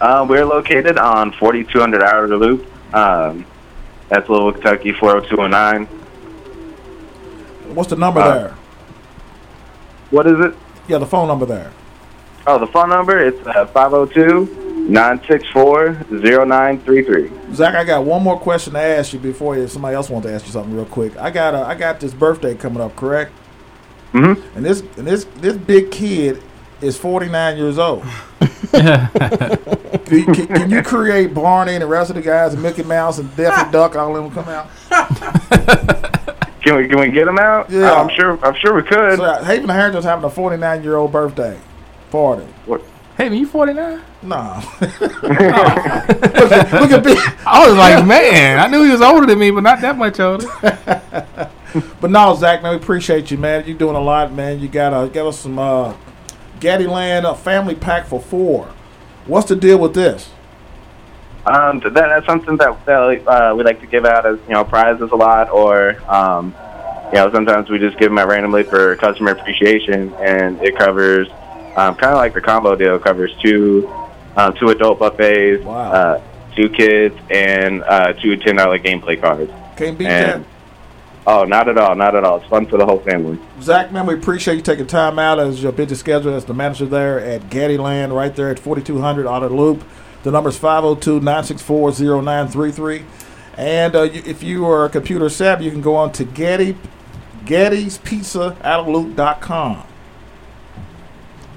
[0.00, 2.66] Uh, we're located on 4200 Outer Loop.
[2.92, 3.46] Um,
[4.08, 5.86] that's Little Kentucky 40209.
[7.74, 8.54] What's the number Uh, there?
[10.10, 10.54] What is it?
[10.88, 11.72] Yeah, the phone number there.
[12.46, 17.54] Oh, the phone number it's uh, 502 964 0933.
[17.54, 20.32] Zach, I got one more question to ask you before you, somebody else wants to
[20.32, 21.16] ask you something real quick.
[21.16, 23.32] I got a, I got this birthday coming up, correct?
[24.12, 24.56] Mm-hmm.
[24.56, 26.40] And this and this this big kid
[26.80, 28.04] is 49 years old.
[28.70, 32.82] can, you, can, can you create Barney and the rest of the guys, and Mickey
[32.82, 34.70] Mouse and Daffy Duck, all of them come out?
[36.62, 37.70] Can we can we get them out?
[37.70, 37.92] Yeah.
[37.92, 39.18] I'm sure I'm sure we could.
[39.18, 41.56] So, uh, Haven Harrington's having a 49 year old birthday
[42.10, 42.42] party.
[42.64, 42.82] What
[43.16, 44.02] Hey, man, you 49?
[44.22, 44.56] Nah.
[44.80, 44.92] look
[46.90, 47.14] at me.
[47.46, 50.18] I was like, man, I knew he was older than me, but not that much
[50.18, 50.48] older.
[52.00, 53.64] But no, Zach, man, we appreciate you, man.
[53.66, 54.60] You're doing a lot, man.
[54.60, 55.94] You got uh, got us some uh,
[56.60, 58.66] Gattiland uh, family pack for four.
[59.26, 60.30] What's the deal with this?
[61.44, 64.64] Um, that, that's something that, that uh, we like to give out as you know
[64.64, 66.54] prizes a lot, or um,
[67.12, 71.28] you know sometimes we just give them out randomly for customer appreciation, and it covers
[71.76, 73.88] um, kind of like the combo deal covers two
[74.36, 76.20] um, two adult buffets, uh,
[76.56, 79.50] two kids, and uh, two ten dollar gameplay cards.
[79.76, 80.44] Can't beat And-
[81.26, 82.36] Oh, not at all, not at all.
[82.36, 83.36] It's fun for the whole family.
[83.60, 86.86] Zach, man, we appreciate you taking time out as your busy schedule as the manager
[86.86, 89.82] there at Gattiland, right there at 4200 Auto Loop.
[90.22, 93.04] The number is 502 964 0933.
[93.56, 96.76] And uh, you, if you are a computer savvy, you can go on to Gatti,
[97.44, 99.84] Gatti's Pizza Auto Outlook.com.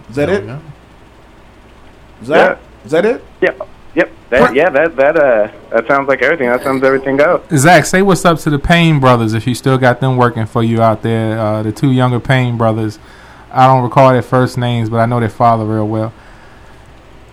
[0.10, 0.60] Is that it?
[2.24, 2.60] Zach?
[2.86, 3.24] Is that it?
[3.42, 3.68] Yep.
[4.30, 6.50] That, yeah, that that uh that sounds like everything.
[6.50, 7.44] That sounds everything go.
[7.56, 10.64] Zach, say what's up to the Payne brothers if you still got them working for
[10.64, 11.40] you out there.
[11.40, 13.00] Uh, the two younger Payne brothers.
[13.52, 16.14] I don't recall their first names, but I know their father real well.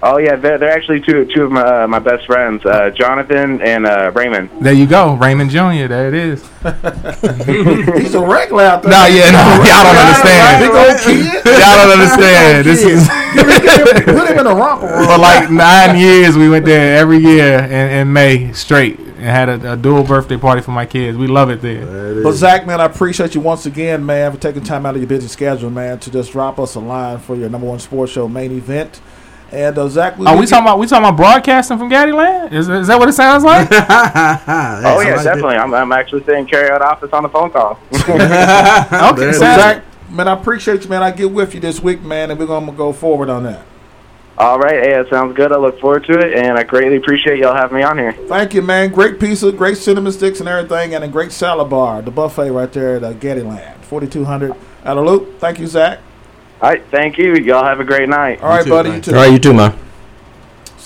[0.03, 3.61] Oh yeah, they're, they're actually two two of my uh, my best friends, uh, Jonathan
[3.63, 4.51] and uh, Raymond.
[4.61, 5.89] There you go, Raymond Jr.
[5.89, 6.43] There it is.
[8.03, 8.93] He's a regular out there.
[8.93, 10.61] No, yeah, no, y'all don't understand.
[10.61, 11.45] Big old kid.
[11.47, 12.67] Y'all don't understand.
[12.67, 13.09] This is
[14.05, 15.07] Put him in a romper room.
[15.07, 16.37] for like nine years.
[16.37, 20.37] We went there every year in, in May straight and had a, a dual birthday
[20.37, 21.17] party for my kids.
[21.17, 22.23] We love it there.
[22.23, 25.09] But Zach, man, I appreciate you once again, man, for taking time out of your
[25.09, 28.29] busy schedule, man, to just drop us a line for your number one sports show
[28.29, 29.01] main event.
[29.53, 32.53] And uh, Zach, Are we talking about we talking about broadcasting from Gattiland?
[32.53, 33.69] Is, is that what it sounds like?
[33.73, 35.57] oh yeah, definitely.
[35.57, 37.79] I'm I'm actually sitting carry out office on the phone call.
[37.93, 41.05] okay, so Zach, man, I appreciate you, man.
[41.05, 43.65] I get with you this week, man, and we're gonna go forward on that.
[44.39, 45.53] All right, hey, it sounds good.
[45.53, 48.13] I look forward to it, and I greatly appreciate y'all having me on here.
[48.13, 48.93] Thank you, man.
[48.93, 52.71] Great pizza, great cinnamon sticks and everything, and a great salad bar, the buffet right
[52.71, 54.53] there at uh, Gattiland, 4200
[54.85, 55.39] out of loop.
[55.39, 56.01] Thank you, Zach.
[56.61, 57.35] All right, thank you.
[57.35, 58.43] Y'all have a great night.
[58.43, 58.91] All right, buddy.
[58.91, 59.11] You too.
[59.13, 59.79] All right, you too, man.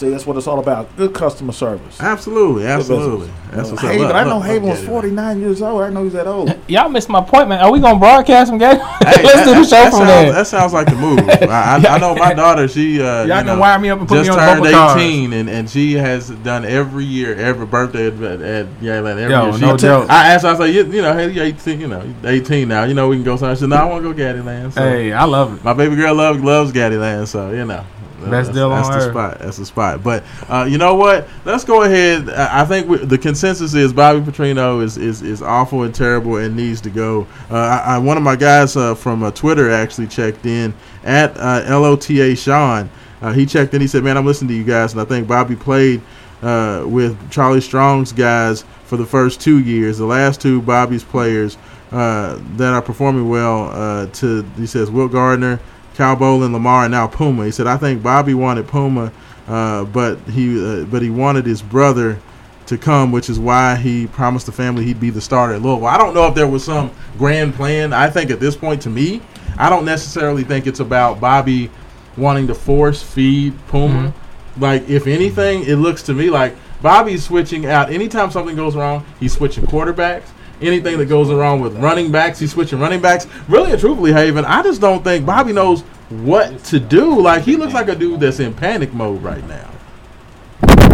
[0.00, 0.96] See, that's what it's all about.
[0.96, 2.00] Good customer service.
[2.00, 3.30] Absolutely, absolutely.
[3.50, 3.90] That's what's up.
[3.90, 5.82] Haven, Look, I know look, Haven was 49 years old.
[5.82, 6.56] I know he's that old.
[6.68, 7.60] Y'all missed my point, man.
[7.60, 8.80] Are we gonna broadcast from Gattiland?
[9.10, 10.32] Hey, Let's that, do the show that from sounds, there.
[10.32, 11.18] That sounds like the move.
[11.28, 12.66] I, I, I know my daughter.
[12.66, 14.62] She uh, Y'all you can know, wire me up and put me just on turned
[14.62, 15.02] bumper cars.
[15.02, 19.18] 18, and, and she has done every year, every birthday at, at, at Yaleland.
[19.18, 19.52] Every Yo, year.
[19.52, 20.08] She, no joke.
[20.08, 22.68] I asked her, I was like, you, you know, hey, you 18, you know, 18
[22.68, 22.84] now.
[22.84, 23.56] You know, we can go somewhere.
[23.56, 24.72] She said, no, I want to go Gattiland.
[24.72, 25.62] So Hey, I love it.
[25.62, 27.84] my baby girl loves loves Gattiland, so you know.
[28.20, 29.38] Best that's, deal that's the spot.
[29.38, 30.02] That's the spot.
[30.02, 31.28] But uh, you know what?
[31.44, 32.28] Let's go ahead.
[32.30, 36.36] I I think we, the consensus is Bobby Petrino is, is, is awful and terrible
[36.36, 37.26] and needs to go.
[37.50, 41.36] Uh, I, I, one of my guys uh, from uh, Twitter actually checked in at
[41.38, 42.90] uh, LOTA Sean.
[43.22, 43.80] Uh, he checked in.
[43.80, 46.02] He said, "Man, I'm listening to you guys, and I think Bobby played
[46.42, 49.98] uh, with Charlie Strong's guys for the first two years.
[49.98, 51.56] The last two Bobby's players
[51.92, 53.70] uh, that are performing well.
[53.70, 55.60] Uh, to he says Will Gardner."
[55.94, 57.44] Cal Bolin, Lamar, and now Puma.
[57.44, 59.12] He said, "I think Bobby wanted Puma,
[59.48, 62.18] uh, but he uh, but he wanted his brother
[62.66, 65.88] to come, which is why he promised the family he'd be the starter at Louisville.
[65.88, 67.92] I don't know if there was some grand plan.
[67.92, 69.20] I think at this point, to me,
[69.58, 71.68] I don't necessarily think it's about Bobby
[72.16, 74.14] wanting to force feed Puma.
[74.56, 77.90] Like, if anything, it looks to me like Bobby's switching out.
[77.90, 80.28] Anytime something goes wrong, he's switching quarterbacks.
[80.60, 83.26] Anything that goes wrong with running backs, he's switching running backs.
[83.48, 87.20] Really and truthfully, Haven, I just don't think Bobby knows what to do.
[87.20, 89.70] Like, he looks like a dude that's in panic mode right now.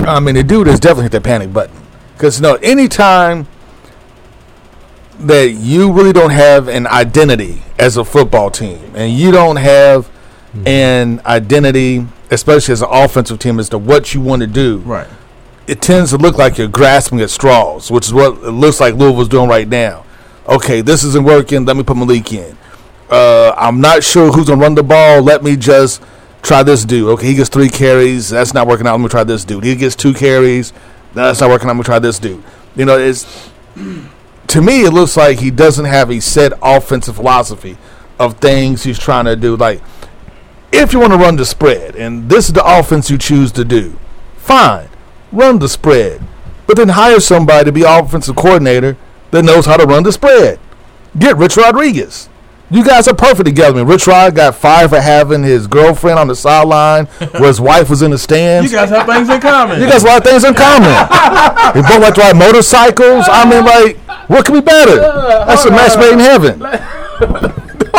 [0.06, 1.76] I mean, the dude has definitely hit the panic button.
[2.14, 3.46] Because, know, anytime
[5.18, 10.06] that you really don't have an identity as a football team and you don't have
[10.52, 10.66] hmm.
[10.66, 15.08] an identity, especially as an offensive team, as to what you want to do, Right.
[15.66, 18.94] It tends to look like you're grasping at straws, which is what it looks like
[18.94, 20.04] Louisville's doing right now.
[20.48, 21.64] Okay, this isn't working.
[21.64, 22.56] Let me put Malik in.
[23.10, 25.22] Uh, I'm not sure who's gonna run the ball.
[25.22, 26.02] Let me just
[26.42, 27.08] try this dude.
[27.10, 28.30] Okay, he gets three carries.
[28.30, 28.92] That's not working out.
[28.92, 29.64] Let me try this dude.
[29.64, 30.72] He gets two carries.
[31.14, 31.72] That's not working out.
[31.72, 32.42] Let me try this dude.
[32.76, 37.76] You know, it's to me it looks like he doesn't have a set offensive philosophy
[38.18, 39.56] of things he's trying to do.
[39.56, 39.82] Like
[40.72, 43.64] if you want to run the spread and this is the offense you choose to
[43.64, 43.98] do,
[44.36, 44.88] fine,
[45.36, 46.22] run the spread.
[46.66, 48.96] But then hire somebody to be offensive coordinator
[49.30, 50.58] that knows how to run the spread.
[51.18, 52.28] Get Rich Rodriguez.
[52.68, 53.76] You guys are perfect together.
[53.78, 57.60] I mean, Rich Rod got fired for having his girlfriend on the sideline where his
[57.70, 58.72] wife was in the stands.
[58.72, 59.80] You guys have things in common.
[59.80, 60.90] You guys have a lot of things in common.
[61.76, 63.26] we both like to ride motorcycles.
[63.30, 64.96] I mean, like, what could be better?
[64.96, 66.58] That's a match made in heaven.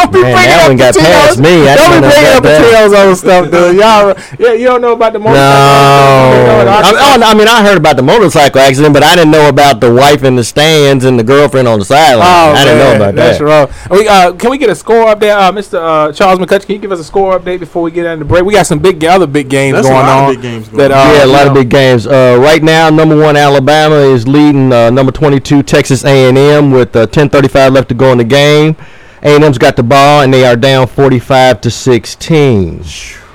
[0.08, 1.36] don't be Man, bringing that up one got Patinos.
[1.36, 1.68] past me.
[1.68, 3.08] I Don't didn't be know bringing up about that.
[3.08, 3.76] On stuff, dude.
[3.82, 6.68] Y'all, yeah, you don't know about the No, motorcycle.
[6.70, 9.82] I, oh, I mean I heard about the motorcycle accident, but I didn't know about
[9.82, 12.28] the wife in the stands and the girlfriend on the sideline.
[12.28, 13.44] Oh, I didn't know man, about that's that.
[13.44, 13.70] wrong.
[13.92, 15.76] We, uh, can we get a score update, uh, Mr.
[15.80, 16.66] Uh, Charles McCutcheon?
[16.66, 18.44] Can you give us a score update before we get into the break?
[18.44, 20.34] We got some big, other big games That's a going lot of on.
[20.36, 20.98] big games going that, on.
[21.08, 22.08] uh, yeah, a you lot of big games.
[22.08, 27.08] Uh, right now, number one Alabama is leading uh, number twenty-two Texas A&M with uh,
[27.08, 28.76] ten thirty-five left to go in the game.
[29.24, 32.84] A&M's got the ball and they are down forty-five to sixteen.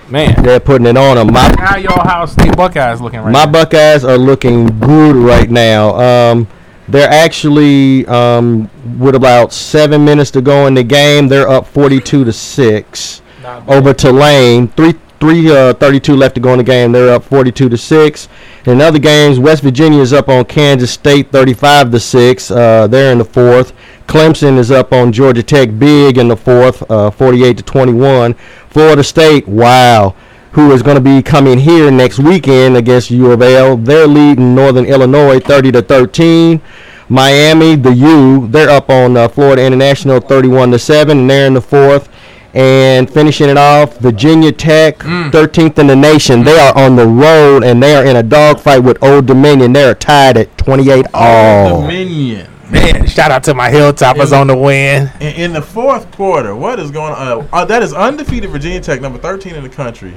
[0.09, 1.33] Man, They're putting it on them.
[1.33, 3.51] My how your Ohio State Buckeyes looking right My now?
[3.53, 5.95] Buckeyes are looking good right now.
[6.31, 6.47] Um,
[6.89, 8.69] they're actually um,
[8.99, 11.29] with about seven minutes to go in the game.
[11.29, 13.23] They're up forty-two to six
[13.67, 14.69] over Tulane.
[14.69, 16.91] Three three uh, thirty-two left to go in the game.
[16.91, 18.29] They're up forty-two to six.
[18.67, 22.51] In other games, West Virginia is up on Kansas State thirty-five to six.
[22.51, 23.73] Uh, they're in the fourth.
[24.09, 28.35] Clemson is up on Georgia Tech big in the fourth, uh, forty-eight to twenty-one.
[28.69, 30.17] Florida State, wow
[30.53, 33.75] who is going to be coming here next weekend against U of L.
[33.75, 36.61] They're leading Northern Illinois 30 to 13.
[37.09, 41.55] Miami, the U, they're up on uh, Florida International 31 to 7, and they're in
[41.55, 42.11] the fourth.
[42.55, 46.45] And finishing it off, Virginia Tech, 13th in the nation.
[46.45, 49.73] They are on the road and they are in a dogfight with Old Dominion.
[49.73, 51.81] They're tied at 28 all.
[51.83, 52.49] Dominion.
[52.71, 55.11] Man, shout out to my Hilltoppers on the win.
[55.21, 57.41] In, in the fourth quarter, what is going on?
[57.43, 60.15] Uh, uh, that is undefeated Virginia Tech, number 13 in the country,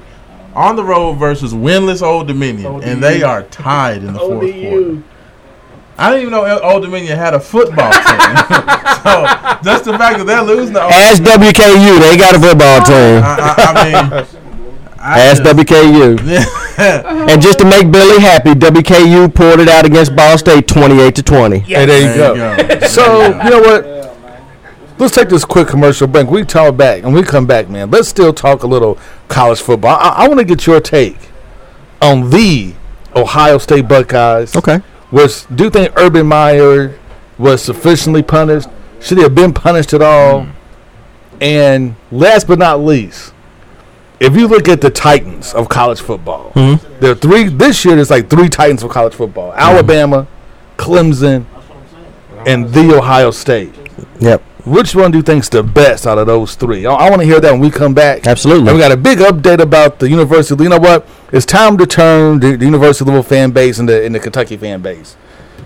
[0.53, 5.03] on the road versus winless Old Dominion, and they are tied in the fourth quarter.
[5.97, 8.01] I didn't even know Old Dominion had a football team.
[9.03, 9.23] so
[9.63, 13.23] just the fact that they're losing to Old Ask WKU, they got a football team.
[13.23, 13.83] I, I, I
[14.19, 14.27] mean,
[14.99, 16.61] I Ask just- WKU.
[16.77, 21.23] And just to make Billy happy, WKU pulled it out against Ball State 28 to
[21.23, 21.59] 20.
[21.59, 22.73] Hey, there you There go.
[22.73, 22.87] you go.
[22.87, 23.85] So you know what?
[24.99, 26.27] Let's take this quick commercial break.
[26.29, 27.91] We talk back, and we come back, man.
[27.91, 28.97] Let's still talk a little
[29.29, 29.97] college football.
[29.97, 31.17] I, I want to get your take
[32.01, 32.73] on the
[33.15, 34.53] Ohio State Buckeyes.
[34.57, 34.81] Okay.
[35.15, 36.99] Was do you think Urban Meyer
[37.37, 38.67] was sufficiently punished?
[38.99, 40.43] Should he have been punished at all?
[40.43, 40.51] Hmm.
[41.39, 43.33] And last but not least,
[44.19, 46.75] if you look at the Titans of college football, hmm.
[46.99, 47.95] there are three this year.
[47.95, 49.57] There's like three Titans of college football: hmm.
[49.59, 50.27] Alabama,
[50.75, 51.45] Clemson,
[52.45, 53.73] and the Ohio State.
[54.19, 54.43] Yep.
[54.65, 56.85] Which one do you think's the best out of those three?
[56.87, 58.25] I, want to hear that when we come back.
[58.25, 58.67] Absolutely.
[58.69, 60.63] And we got a big update about the University.
[60.63, 61.07] You know what?
[61.31, 64.57] It's time to turn the, the University of Louisville fan base into in the Kentucky
[64.57, 65.13] fan base.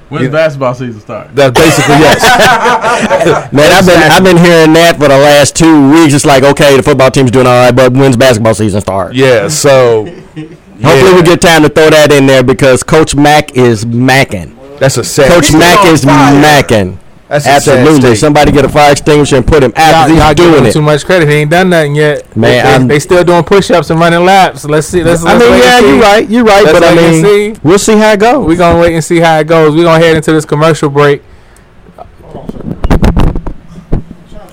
[0.10, 0.32] When's Yeah.
[0.32, 1.34] basketball season start?
[1.34, 2.22] That's basically yes.
[3.54, 6.14] Man, I've been I've been hearing that for the last two weeks.
[6.14, 9.14] It's like, okay, the football team's doing all right, but when's basketball season start?
[9.14, 9.48] yeah.
[9.48, 10.06] So
[10.82, 14.80] Hopefully, we get time to throw that in there because Coach Mack is macking.
[14.80, 15.30] that's a sad.
[15.32, 16.98] Coach Mack is macking.
[17.30, 18.16] That's Absolutely.
[18.16, 20.10] Somebody get a fire extinguisher and put him out.
[20.10, 20.74] Y'all, y'all He's giving doing it.
[20.74, 21.30] too much credit.
[21.30, 22.36] He ain't done nothing yet.
[22.36, 24.66] Man, they, I'm- they still doing push-ups and running laps.
[24.66, 25.04] Let's see.
[25.04, 26.30] Let's, I let's mean, yeah, you're right.
[26.30, 26.64] You're right.
[26.66, 27.24] Let's but I mean,
[27.56, 27.60] see.
[27.64, 28.48] we'll see how it goes.
[28.48, 29.76] We're gonna wait and see how it goes.
[29.76, 31.22] We're gonna head into this commercial break.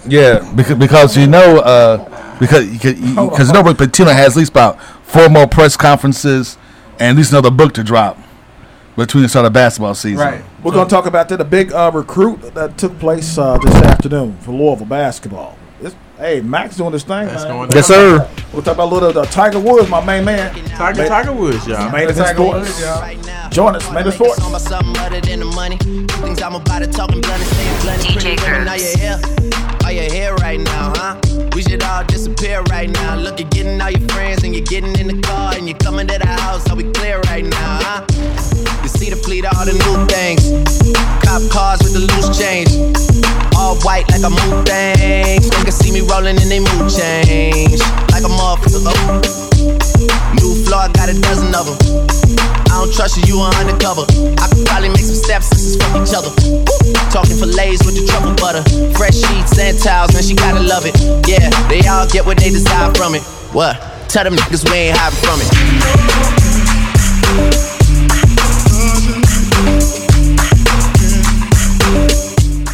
[0.07, 4.51] Yeah, because because you know uh, because because you know Rick Pitino has at least
[4.51, 6.59] about four more press conferences
[7.01, 8.18] and at least another book to drop
[8.97, 10.26] between the start of basketball season.
[10.26, 10.42] Right.
[10.62, 11.40] We're going to talk about that.
[11.40, 15.57] A big uh, recruit that took place uh, this afternoon for Louisville basketball.
[15.80, 17.26] It's, hey, Max doing this thing.
[17.26, 17.53] That's man.
[17.53, 18.28] going yes, sir.
[18.53, 20.55] We'll talk about a little uh, Tiger Woods, my main man.
[20.70, 21.90] Tiger, Ma- Tiger Woods, y'all.
[21.92, 22.80] Main event sports.
[23.55, 24.40] Join us, main event sports.
[24.42, 25.76] On my something other than the money.
[25.76, 28.03] Things I'm about to talking and staying blunt.
[28.03, 29.76] DJ Are you here?
[29.84, 31.36] Are you here right now, huh?
[31.57, 33.16] We should all disappear right now.
[33.16, 36.07] Look, you're getting all your friends and you're getting in the car and you're coming
[36.07, 36.68] to the house.
[36.68, 38.04] Are we clear right now, huh?
[38.82, 40.52] You see the fleet, all the new things.
[41.24, 42.68] Cop cars with the loose change.
[43.57, 45.48] All white like a moon mood things.
[45.48, 47.80] Niggas see me rolling and they mood change.
[48.12, 48.92] Like a motherfucker.
[48.92, 49.46] Oh.
[50.36, 52.36] New floor, got a dozen of them.
[52.76, 54.04] I don't trust you, you are undercover.
[54.36, 56.28] I could probably make some steps sisters fuck each other.
[57.09, 58.61] Talking fillets with the truffle butter.
[59.00, 60.92] Fresh sheets and towels, man, she gotta love it.
[61.24, 63.22] Yeah, they all get what they desire from it.
[63.53, 63.76] What?
[64.09, 66.57] Tell them niggas we ain't hiding from it.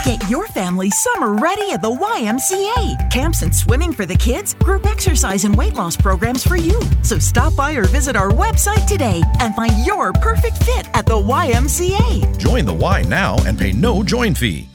[0.05, 3.11] Get your family summer ready at the YMCA.
[3.11, 6.81] Camps and swimming for the kids, group exercise and weight loss programs for you.
[7.03, 11.15] So stop by or visit our website today and find your perfect fit at the
[11.15, 12.37] YMCA.
[12.39, 14.69] Join the Y now and pay no join fee.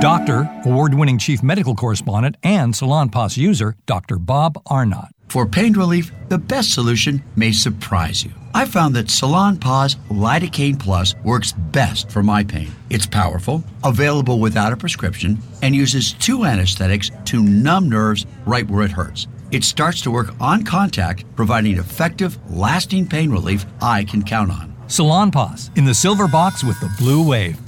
[0.00, 4.16] Doctor, award winning chief medical correspondent, and Salonpas user, Dr.
[4.16, 5.10] Bob Arnot.
[5.28, 8.30] For pain relief, the best solution may surprise you.
[8.54, 12.72] I found that Salonpas Lidocaine Plus works best for my pain.
[12.88, 18.86] It's powerful, available without a prescription, and uses two anesthetics to numb nerves right where
[18.86, 19.26] it hurts.
[19.50, 24.74] It starts to work on contact, providing effective, lasting pain relief I can count on.
[24.86, 27.58] Salonpas in the silver box with the blue wave.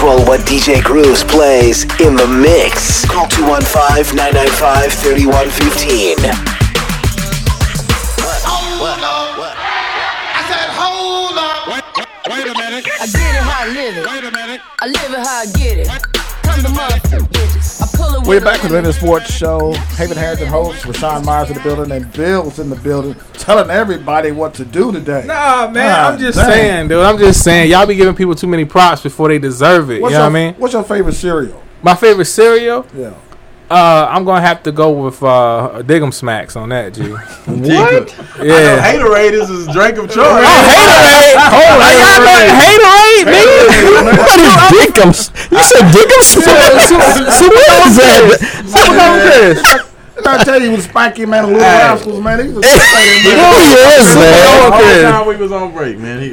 [0.00, 3.04] Control what DJ Grooves plays in the mix.
[3.04, 6.16] Call 215 995 3115.
[9.60, 11.68] I said, hold up.
[11.68, 11.84] Wait,
[12.32, 12.88] wait a minute.
[12.96, 14.06] I get it how I live it.
[14.06, 14.60] Wait a minute.
[14.80, 15.88] I live it how I get it.
[16.48, 17.39] Come to motherfucking
[18.24, 19.72] We're back with the Winter Sports Show.
[19.96, 24.32] Haven Harrington hosts, Rashawn Myers in the building, and Bill's in the building, telling everybody
[24.32, 25.24] what to do today.
[25.26, 26.50] Nah, man, God I'm just dang.
[26.50, 27.04] saying, dude.
[27.04, 30.00] I'm just saying, y'all be giving people too many props before they deserve it.
[30.02, 30.54] What's you know your, what I mean?
[30.54, 31.62] What's your favorite cereal?
[31.82, 32.86] My favorite cereal?
[32.94, 33.14] Yeah.
[33.70, 37.02] Uh, I'm gonna have to go with uh, Dig'em Smacks on that, G.
[37.46, 38.10] What?
[38.42, 38.82] Yeah.
[38.82, 40.18] Haterade is his drink of choice.
[40.18, 41.38] Oh, Haterade!
[41.54, 44.18] Oh, y'all know Haterade, nigga.
[44.18, 45.30] What is Dickums?
[45.52, 46.34] You said Dickums?
[46.34, 46.50] So
[47.46, 47.94] what is
[49.62, 49.86] that?
[50.16, 51.66] Did I tell you he was spiky man, little Hey.
[51.78, 52.38] rascals, man?
[52.40, 52.74] He was Who is
[54.14, 54.70] The that?
[54.72, 56.20] whole time we was on break, man.
[56.20, 56.30] He,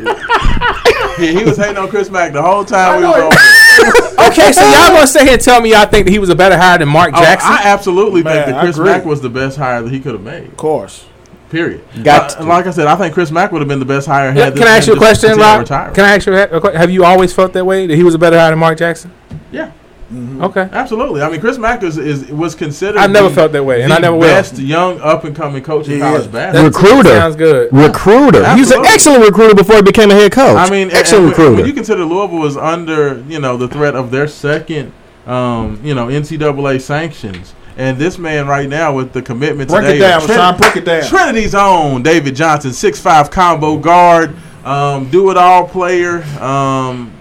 [1.24, 3.40] he, he was hating on Chris Mack the whole time we was on break.
[4.28, 6.36] Okay, so y'all gonna sit here and tell me y'all think that he was a
[6.36, 7.50] better hire than Mark Oh, Jackson?
[7.52, 8.78] I absolutely Man, think that Chris.
[8.78, 10.48] Mack was the best hire that he could have made.
[10.48, 11.06] Of course.
[11.50, 11.82] Period.
[12.04, 14.34] Got Uh, like I said, I think Chris Mack would have been the best hire
[14.34, 15.94] Yeah, had this can I ask you a question, continued Rob?
[15.96, 18.20] Can I ask you a have you always felt that way that he was a
[18.20, 19.12] better hire than Mark Jackson?
[19.52, 19.72] Yeah.
[20.10, 20.70] Okay.
[20.72, 21.22] Absolutely.
[21.22, 22.98] I mean, Chris Mack is, is was considered.
[22.98, 24.22] I never the- felt that way, and I never will.
[24.22, 26.64] best young up and coming coach in He college basketball.
[26.64, 27.10] Recruiter.
[27.10, 27.74] Sounds good.
[27.74, 28.54] Recruiter.
[28.54, 30.56] He was an excellent recruiter before he became a head coach.
[30.58, 31.56] I mean, excellent and when- recruiter.
[31.58, 34.94] When you consider Louisville was under, you know, the threat of their second,
[35.26, 39.98] um, you know, NCAA sanctions, and this man right now with the commitment Break today,
[39.98, 40.58] it down, of Rashawn.
[40.58, 41.04] Break it down.
[41.06, 44.34] Trinity's own David Johnson, six five combo guard,
[44.64, 46.24] um, do it all player.
[46.42, 47.12] Um,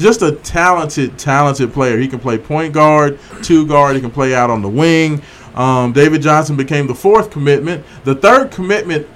[0.00, 1.98] just a talented, talented player.
[1.98, 3.94] He can play point guard, two guard.
[3.94, 5.22] He can play out on the wing.
[5.54, 7.84] Um, David Johnson became the fourth commitment.
[8.04, 9.06] The third commitment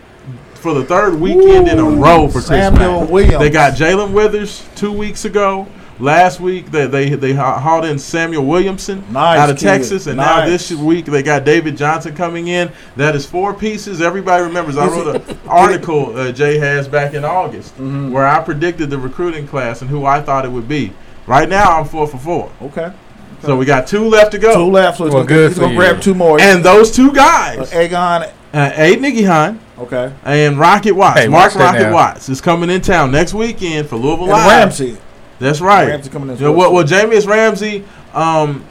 [0.55, 3.07] for the third weekend in a row for Samuel.
[3.07, 3.39] Williams.
[3.39, 5.67] They got Jalen Withers two weeks ago.
[6.01, 9.65] Last week they they they hauled in Samuel Williamson Nice out of kid.
[9.67, 12.73] Texas, and now this week they got David Johnson coming in.
[12.97, 14.03] That is four pieces.
[14.03, 14.77] Everybody remembers.
[14.77, 18.11] I wrote an article uh, Jay has back in August Mm-hmm.
[18.11, 20.93] where I predicted the recruiting class and who I thought it would be.
[21.29, 22.53] Right now I'm four for four.
[22.61, 22.93] Okay.
[23.43, 24.55] So we got two left to go.
[24.55, 25.79] Two left, so he's Well, gonna, good he's gonna you.
[25.79, 26.41] grab two more.
[26.41, 28.33] And those two guys, Uh, Aegon.
[28.55, 30.13] uh, Aidan Igiehon Okay.
[30.25, 31.93] and Rocket Watts, Hey, Mark Rocket now.
[31.93, 34.47] Watts is coming in town next weekend for Louisville And Live.
[34.49, 34.97] Ramsey.
[35.39, 35.89] That's right.
[35.89, 38.65] Ramsey coming in Yeah, well, well, Jahmius Ramsey, um,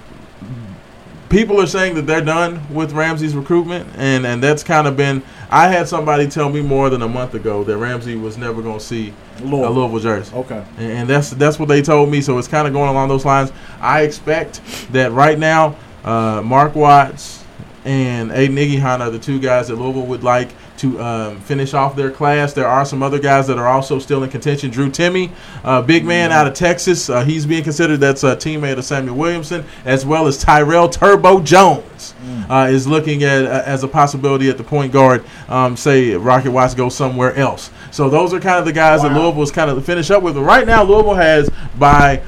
[1.29, 5.23] people are saying that they're done with Ramsey's recruitment, and, and that's kind of been.
[5.49, 8.79] I had somebody tell me more than a month ago that Ramsey was never going
[8.79, 9.71] to see a Louisville.
[9.71, 10.35] Louisville jersey.
[10.35, 10.65] Okay.
[10.77, 12.21] And, and that's that's what they told me.
[12.21, 13.51] So it's kind of going along those lines.
[13.79, 14.61] I expect
[14.93, 17.42] that right now, uh, Mark Watts
[17.85, 22.11] and Aiden are the two guys that Louisville would like to um, finish off their
[22.11, 22.53] class.
[22.53, 24.69] There are some other guys that are also still in contention.
[24.69, 25.31] Drew Timme,
[25.63, 27.99] uh, big man out of Texas, uh, he's being considered.
[27.99, 32.15] That's a teammate of Samuel Williamson, as well as Tyrell Turbo Jones
[32.49, 35.23] uh, is looking at uh, as a possibility at the point guard.
[35.47, 37.69] Um, say Rocket Watts goes somewhere else.
[37.91, 40.23] So those are kind of the guys that Louisville is kind of to finish up
[40.23, 40.35] with.
[40.35, 42.23] But right now, Louisville has by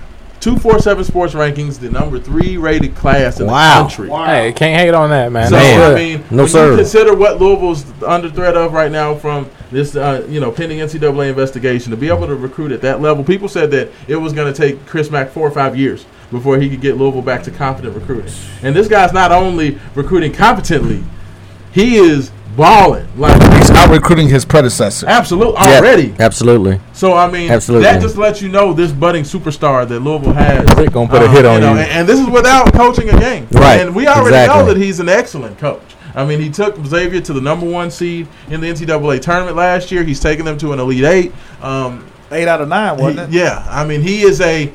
[0.46, 3.78] 247 Sports Rankings the number three rated class in Wow.
[3.78, 4.10] the country.
[4.12, 5.50] Hey, can't hate on that, man.
[5.50, 6.70] So That's I mean, No, when sir.
[6.70, 10.82] you consider what Louisville's under threat of right now from this, uh, you know, pending
[10.82, 14.34] NCAA investigation, to be able to recruit at that level, people said that it was
[14.34, 17.42] going to take Chris Mack four or five years before he could get Louisville back
[17.42, 18.32] to competent recruiting.
[18.62, 21.04] And this guy's not only recruiting competently,
[21.72, 25.08] he is balling like He's out recruiting his predecessor.
[25.08, 26.16] absolutely Yeah, already.
[26.20, 26.80] absolutely.
[26.94, 27.84] So I mean, Absolutely.
[27.86, 30.68] that just lets you know this budding superstar that Louisville has.
[30.78, 31.80] Rick gonna put a hit on know, you.
[31.80, 33.48] And, and this is without coaching a game.
[33.52, 34.60] Right, And we already exactly.
[34.62, 35.82] know that he's an excellent coach.
[36.14, 39.92] I mean, he took Xavier to the number one seed in the NCAA tournament last
[39.92, 40.04] year.
[40.04, 41.34] He's taken them to an Elite Eight.
[41.62, 43.36] Um, Eight out of nine, wasn't it?
[43.38, 44.72] yeah, I mean, he is a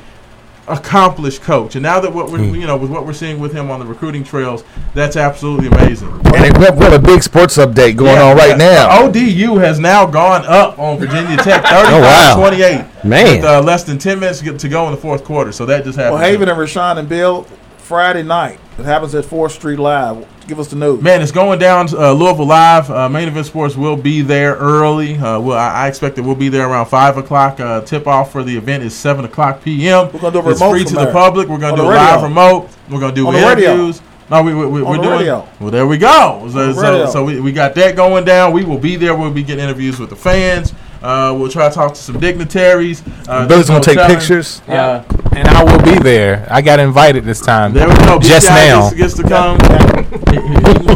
[0.67, 1.75] accomplished coach.
[1.75, 2.55] And now that what we're Hmm.
[2.55, 6.09] you know with what we're seeing with him on the recruiting trails, that's absolutely amazing.
[6.33, 8.87] And we have, we have a big sports update going Yeah, on right yeah.
[8.87, 9.03] now.
[9.03, 12.35] ODU has now gone up on Virginia Tech 35 Oh, wow.
[12.37, 12.85] 28.
[13.03, 13.35] Man.
[13.37, 15.51] With uh, less than 10 minutes to go in the fourth quarter.
[15.51, 16.15] So that just happened.
[16.19, 17.45] Well, Haven and Rashawn and Bill,
[17.77, 20.25] Friday night, It happens at 4th Street Live.
[20.47, 21.03] Give us the news.
[21.03, 21.87] Man, it's going down.
[21.93, 22.89] Uh, Louisville Live.
[22.89, 25.15] Uh, Main Event Sports will be there early.
[25.17, 27.59] Uh, well, I, I expect that we'll be there around five o'clock.
[27.59, 30.11] Uh, tip off for the event is seven o'clock p.m.
[30.11, 31.47] We're gonna do a It's remote free from to the public.
[31.47, 32.69] We're going to do a live remote.
[32.89, 34.01] We're going to do On interviews.
[34.31, 35.19] No, we, we, we, On we're doing.
[35.19, 35.47] radio.
[35.59, 36.49] Well, there we go.
[36.51, 38.51] So, so, so we, we got that going down.
[38.51, 39.15] We will be there.
[39.15, 40.73] We'll be getting interviews with the fans.
[41.03, 43.03] Uh, we'll try to talk to some dignitaries.
[43.27, 44.17] Uh, Billy's gonna take telling.
[44.17, 44.61] pictures.
[44.67, 45.03] Uh,
[45.35, 46.47] and I will be there.
[46.49, 47.73] I got invited this time.
[47.73, 48.19] there we go.
[48.19, 48.89] Just BCI now.
[48.89, 49.57] Gets, gets to come.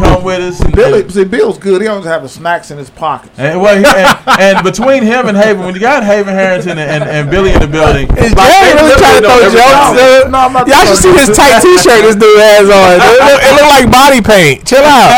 [0.00, 0.60] come with us.
[0.60, 1.80] and- Billy, see, Bill's good.
[1.80, 3.30] He always have the snacks in his pocket.
[3.38, 7.04] And, well, and, and between him and Haven, when you got Haven Harrington and, and,
[7.04, 10.30] and Billy in the building, Is Jerry really trying to throw jokes, dude?
[10.32, 13.00] No, I'm not Y'all should see throwing this tight T-shirt this dude has on.
[13.00, 14.66] It look, it look like body paint.
[14.68, 15.08] Chill out.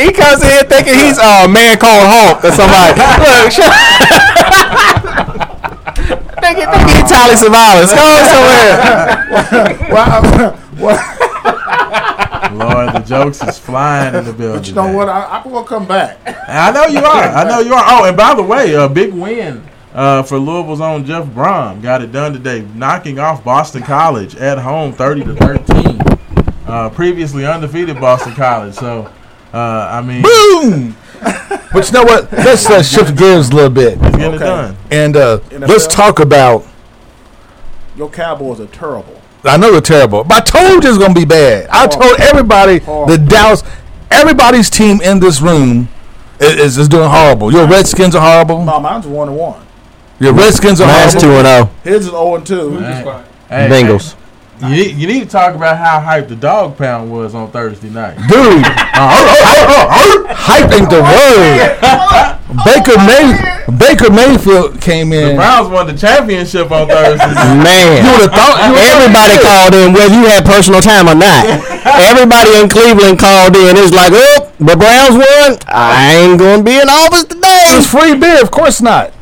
[0.00, 2.96] he comes in thinking he's uh, a man called Hulk or somebody.
[2.96, 3.52] Look,
[6.54, 7.90] shut thinking, thinking he Telly Savalas.
[7.94, 9.90] Go somewhere.
[9.90, 10.20] well,
[10.78, 10.98] well,
[12.54, 14.60] Lord, the jokes is flying in the building.
[14.60, 15.08] but you know what?
[15.08, 16.18] I, I'm gonna come back.
[16.48, 17.22] I know you are.
[17.22, 17.84] I know you are.
[17.86, 19.62] Oh, and by the way, a big win
[19.94, 21.82] uh, for Louisville's own Jeff Brohm.
[21.82, 26.00] Got it done today, knocking off Boston College at home, thirty to thirteen.
[26.66, 28.74] Uh, previously undefeated Boston College.
[28.74, 29.12] So,
[29.52, 30.96] uh, I mean, Boom!
[31.72, 32.32] But you know what?
[32.32, 33.98] Let's uh, shift gears a little bit.
[33.98, 34.76] Let's get it done.
[34.90, 35.68] And uh, NFL?
[35.68, 36.66] let's talk about.
[37.96, 39.20] Your Cowboys are terrible.
[39.44, 41.68] I know they're terrible, but I told you it's going to be bad.
[41.70, 43.62] I told everybody the Dallas,
[44.10, 45.88] everybody's team in this room
[46.38, 47.52] is, is, is doing horrible.
[47.52, 48.64] Your Redskins are horrible.
[48.64, 49.66] No, mine's one and one.
[50.18, 51.20] Your Redskins are Mine's horrible.
[51.20, 51.70] two and zero.
[51.82, 52.78] His is zero and two.
[52.78, 54.14] Hey, hey, Bengals.
[54.62, 57.88] You need, you need to talk about how hyped the dog pound was on Thursday
[57.88, 58.16] night.
[58.28, 59.08] Dude, uh,
[60.36, 61.56] hype ain't the word.
[62.64, 63.24] Baker May
[63.78, 65.22] Baker Mayfield came in.
[65.22, 65.36] The in.
[65.36, 67.24] Browns won the championship on Thursday.
[67.62, 71.46] Man, You would've thought- you everybody called in, whether you had personal time or not.
[72.10, 73.76] everybody in Cleveland called in.
[73.78, 75.58] It's like, oh, the Browns won.
[75.68, 77.78] I ain't gonna be in office today.
[77.78, 79.12] It's free beer, of course not.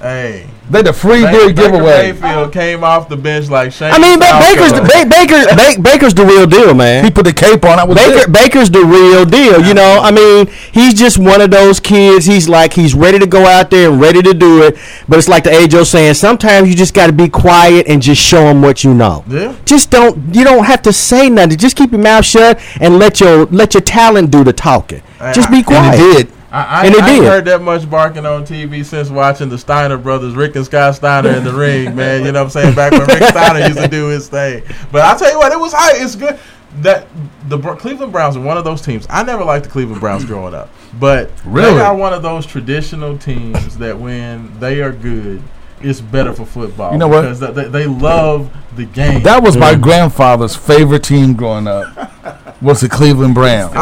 [0.00, 0.50] Hey.
[0.74, 2.12] They the free Baker, beer Baker giveaway.
[2.12, 3.92] Mayfield came off the bench like Shane.
[3.92, 7.04] I mean, ba- Baker's the, ba- Baker, ba- Baker's the real deal, man.
[7.04, 7.76] He put the cape on.
[7.76, 8.32] That was Baker, it.
[8.32, 9.64] Baker's the real deal.
[9.64, 12.26] You know, I mean, he's just one of those kids.
[12.26, 14.76] He's like he's ready to go out there and ready to do it.
[15.08, 18.02] But it's like the age old saying, sometimes you just got to be quiet and
[18.02, 19.24] just show them what you know.
[19.28, 19.54] Yeah.
[19.64, 20.34] Just don't.
[20.34, 21.56] You don't have to say nothing.
[21.56, 25.02] Just keep your mouth shut and let your let your talent do the talking.
[25.32, 25.94] Just be quiet.
[26.00, 26.33] And he did.
[26.54, 27.28] I, I, And he I ain't did.
[27.28, 31.30] heard that much barking on TV since watching the Steiner brothers, Rick and Scott Steiner
[31.30, 32.24] in the ring, man.
[32.24, 32.74] You know what I'm saying?
[32.74, 34.62] Back when Rick Steiner used to do his thing.
[34.92, 36.02] But I'll tell you what, it was high.
[36.02, 36.38] It's good.
[36.82, 37.06] That
[37.48, 39.06] the Bro- Cleveland Browns are one of those teams.
[39.10, 41.74] I never liked the Cleveland Browns growing up, but Really?
[41.74, 45.40] they are one of those traditional teams that when they are good,
[45.80, 46.90] it's better for football.
[46.92, 47.22] You know what?
[47.22, 49.22] Because they, they, they love the game.
[49.22, 52.42] That was my grandfather's favorite team growing up.
[52.64, 53.74] Was the Cleveland Browns.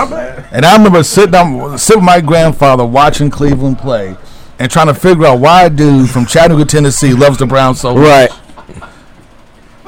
[0.50, 4.16] And I remember sitting down, sitting with my grandfather watching Cleveland play,
[4.58, 7.94] and trying to figure out why a dude from Chattanooga, Tennessee, loves the Browns so
[7.94, 8.30] much.
[8.30, 8.30] Right.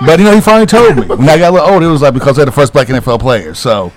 [0.05, 1.07] But you know, he finally told me.
[1.07, 3.21] When I got a little older, it was like because they're the first black NFL
[3.21, 3.55] player.
[3.55, 3.93] So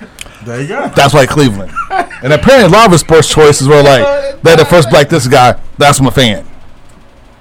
[0.45, 0.87] There you go.
[0.95, 1.71] that's why Cleveland.
[1.89, 5.27] And apparently, a lot of his sports choices were like they're the first black this
[5.27, 5.59] guy.
[5.77, 6.45] That's my fan.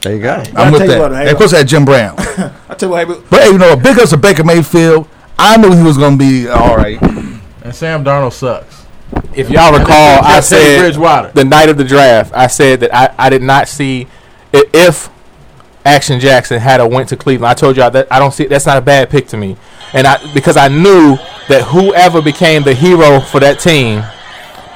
[0.02, 0.34] There you go.
[0.34, 0.98] I'm I'll with that.
[1.00, 2.14] what, hey, and of course, I had Jim Brown.
[2.68, 5.08] I tell you what, hey, but But hey, you know, big ups to Baker Mayfield.
[5.38, 6.98] I knew he was going to be all right.
[7.66, 8.86] And Sam Darnold sucks.
[9.34, 11.32] If y'all recall, I said Bridgewater.
[11.32, 14.06] the night of the draft, I said that I, I did not see
[14.52, 15.10] if
[15.84, 17.50] Action Jackson had a went to Cleveland.
[17.50, 19.56] I told y'all that I don't see that's not a bad pick to me,
[19.92, 21.16] and I because I knew
[21.48, 24.02] that whoever became the hero for that team,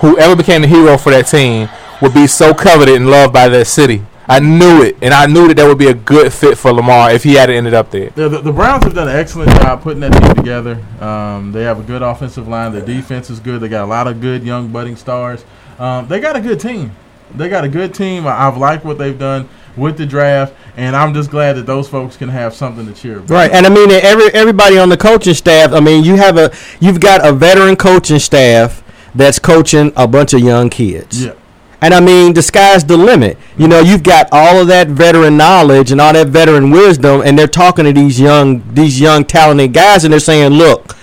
[0.00, 1.68] whoever became the hero for that team,
[2.02, 4.02] would be so coveted and loved by that city.
[4.30, 7.10] I knew it, and I knew that that would be a good fit for Lamar
[7.10, 8.10] if he had ended up there.
[8.10, 10.80] The, the, the Browns have done an excellent job putting that team together.
[11.00, 12.72] Um, they have a good offensive line.
[12.72, 13.60] Their defense is good.
[13.60, 15.44] They got a lot of good young budding stars.
[15.80, 16.92] Um, they got a good team.
[17.34, 18.24] They got a good team.
[18.24, 21.88] I, I've liked what they've done with the draft, and I'm just glad that those
[21.88, 23.30] folks can have something to cheer about.
[23.30, 25.72] Right, and I mean every everybody on the coaching staff.
[25.72, 30.34] I mean, you have a you've got a veteran coaching staff that's coaching a bunch
[30.34, 31.24] of young kids.
[31.24, 31.34] Yeah.
[31.82, 33.38] And I mean, the sky's the limit.
[33.56, 37.38] You know, you've got all of that veteran knowledge and all that veteran wisdom, and
[37.38, 40.94] they're talking to these young these young talented guys, and they're saying, "Look,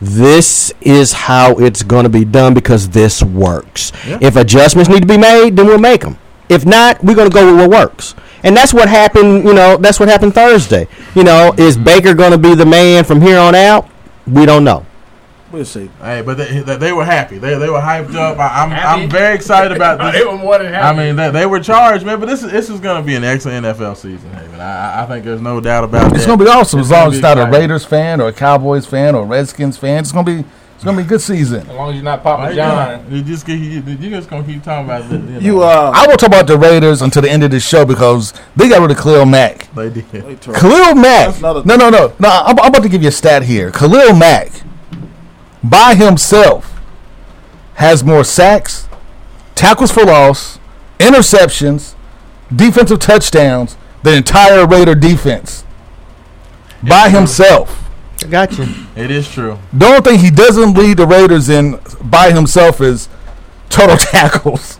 [0.00, 3.92] this is how it's going to be done because this works.
[4.06, 4.18] Yeah.
[4.20, 6.18] If adjustments need to be made, then we'll make them.
[6.48, 8.14] If not, we're going to go with what works."
[8.44, 9.44] And that's what happened.
[9.44, 10.88] You know, that's what happened Thursday.
[11.14, 13.88] You know, is Baker going to be the man from here on out?
[14.26, 14.84] We don't know.
[15.50, 15.88] We'll see.
[16.02, 17.38] Hey, but they, they, they were happy.
[17.38, 18.38] They, they were hyped up.
[18.38, 19.02] I, I'm Happy?
[19.04, 20.20] I'm very excited about this.
[20.20, 20.98] They were more than happy.
[21.00, 22.20] I mean, they, they were charged, man.
[22.20, 24.60] But this is this is going to be an excellent NFL season, Haven.
[24.60, 26.16] I, I- I think there's no doubt about it.
[26.16, 26.36] It's that.
[26.36, 27.50] gonna be awesome as gonna long as be it's not a.
[27.50, 30.00] Raiders fan or a Cowboys fan or a Redskins fan.
[30.00, 30.44] It's gonna be
[30.74, 31.60] it's gonna be a good season.
[31.62, 33.02] As long as you're not Papa Why you John.
[33.04, 35.10] gonna- You just you, you just gonna keep talking about it.
[35.12, 35.38] You, know.
[35.40, 38.34] You uh, I will talk about the Raiders until the end of the show because
[38.54, 39.72] they got rid of Khalil Mack.
[39.74, 40.04] They did.
[40.42, 41.40] Khalil Mack.
[41.40, 42.28] No, no, no, no.
[42.28, 43.70] I'm, I'm about to give you a stat here.
[43.70, 44.50] Khalil Mack,
[45.68, 46.80] by himself,
[47.74, 48.88] has more sacks,
[49.54, 50.58] tackles for loss,
[50.98, 51.94] interceptions,
[52.54, 55.64] defensive touchdowns the entire Raider defense.
[56.82, 57.88] By himself.
[58.30, 58.66] Got you.
[58.96, 59.58] It is true.
[59.72, 63.08] The only thing he doesn't lead the Raiders in by himself is
[63.68, 64.78] total tackles.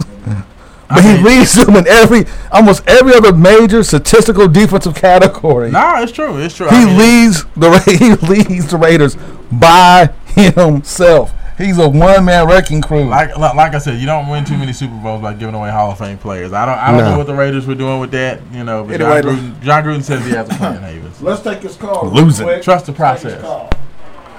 [0.88, 5.70] But he leads them in every, almost every other major statistical defensive category.
[5.70, 6.38] Nah, it's true.
[6.38, 6.68] It's true.
[6.68, 9.16] He I mean, leads the he leads the Raiders
[9.52, 10.12] by
[10.54, 11.32] himself.
[11.56, 13.08] He's a one man wrecking crew.
[13.08, 15.70] Like, like like I said, you don't win too many Super Bowls by giving away
[15.70, 16.52] Hall of Fame players.
[16.52, 17.10] I don't I don't No.
[17.12, 18.84] know what the Raiders were doing with that, you know.
[18.84, 21.20] But Anyway, John, Gruden, John Gruden says he has a plan, Havens.
[21.22, 22.04] let's take his call.
[22.04, 22.46] real Losing.
[22.62, 23.74] Trust the Let's take this process.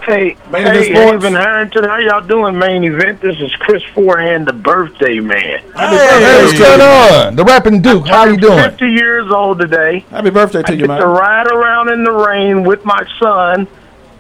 [0.06, 1.12] Hey, Main hey, Event Sports.
[1.26, 2.58] Haven Harrington, how y'all doing?
[2.58, 3.20] Main event.
[3.20, 5.60] This is Chris Forehand, the birthday man.
[5.76, 7.36] Hey, what's going on?
[7.36, 8.64] The rapping Duke, how you doing?
[8.64, 10.00] Fifty years old today.
[10.10, 11.02] Happy birthday to I you, get to man.
[11.04, 13.68] ride around in the rain with my son,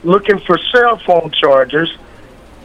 [0.03, 1.95] looking for cell phone chargers,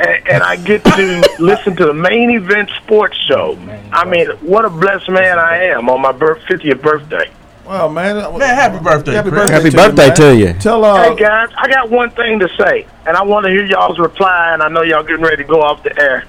[0.01, 3.59] and, and I get to listen to the main event sports show.
[3.93, 7.31] I mean, what a blessed man I am on my birth, 50th birthday.
[7.67, 8.19] Well, man.
[8.19, 9.49] uh, Man, happy birthday, Happy Chris.
[9.51, 10.61] birthday, Happy to birthday you, to you.
[10.61, 13.65] Tell uh, hey guys, I got one thing to say, and I want to hear
[13.65, 14.53] y'all's reply.
[14.53, 16.25] And I know y'all getting ready to go off the air.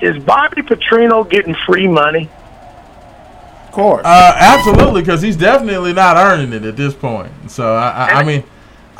[0.00, 2.28] Is Bobby Petrino getting free money?
[3.66, 4.02] of course.
[4.04, 7.30] Uh, absolutely, because he's definitely not earning it at this point.
[7.48, 8.42] So I, I, I mean,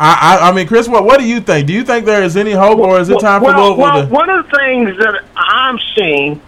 [0.04, 1.68] I, I, I mean, Chris, what what do you think?
[1.68, 4.06] Do you think there is any hope, or is it time for well, Louisville well,
[4.06, 4.12] to?
[4.12, 6.40] one of the things that I'm seeing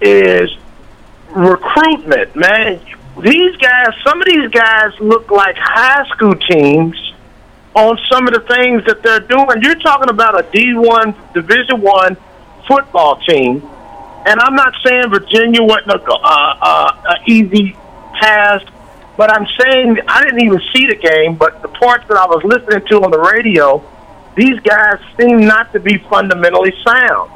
[0.00, 0.56] is
[1.28, 2.80] recruitment, man.
[3.20, 6.96] These guys, some of these guys look like high school teams
[7.74, 9.62] on some of the things that they're doing.
[9.62, 12.16] You're talking about a D1 Division One
[12.66, 13.62] football team,
[14.24, 17.76] and I'm not saying Virginia wasn't a, uh, uh, a easy
[18.22, 18.66] task,
[19.20, 22.42] but I'm saying I didn't even see the game, but the parts that I was
[22.42, 23.84] listening to on the radio,
[24.34, 27.30] these guys seem not to be fundamentally sound.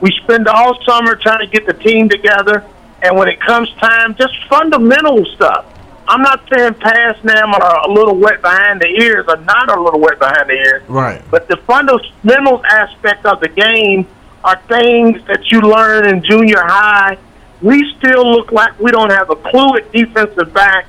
[0.00, 2.64] We spend all summer trying to get the team together,
[3.04, 5.64] and when it comes time, just fundamental stuff.
[6.08, 9.80] I'm not saying pass them are a little wet behind the ears or not a
[9.80, 11.22] little wet behind the ears, Right.
[11.30, 14.08] but the fundamental aspect of the game
[14.42, 17.16] are things that you learn in junior high.
[17.62, 20.86] We still look like we don't have a clue at defensive back,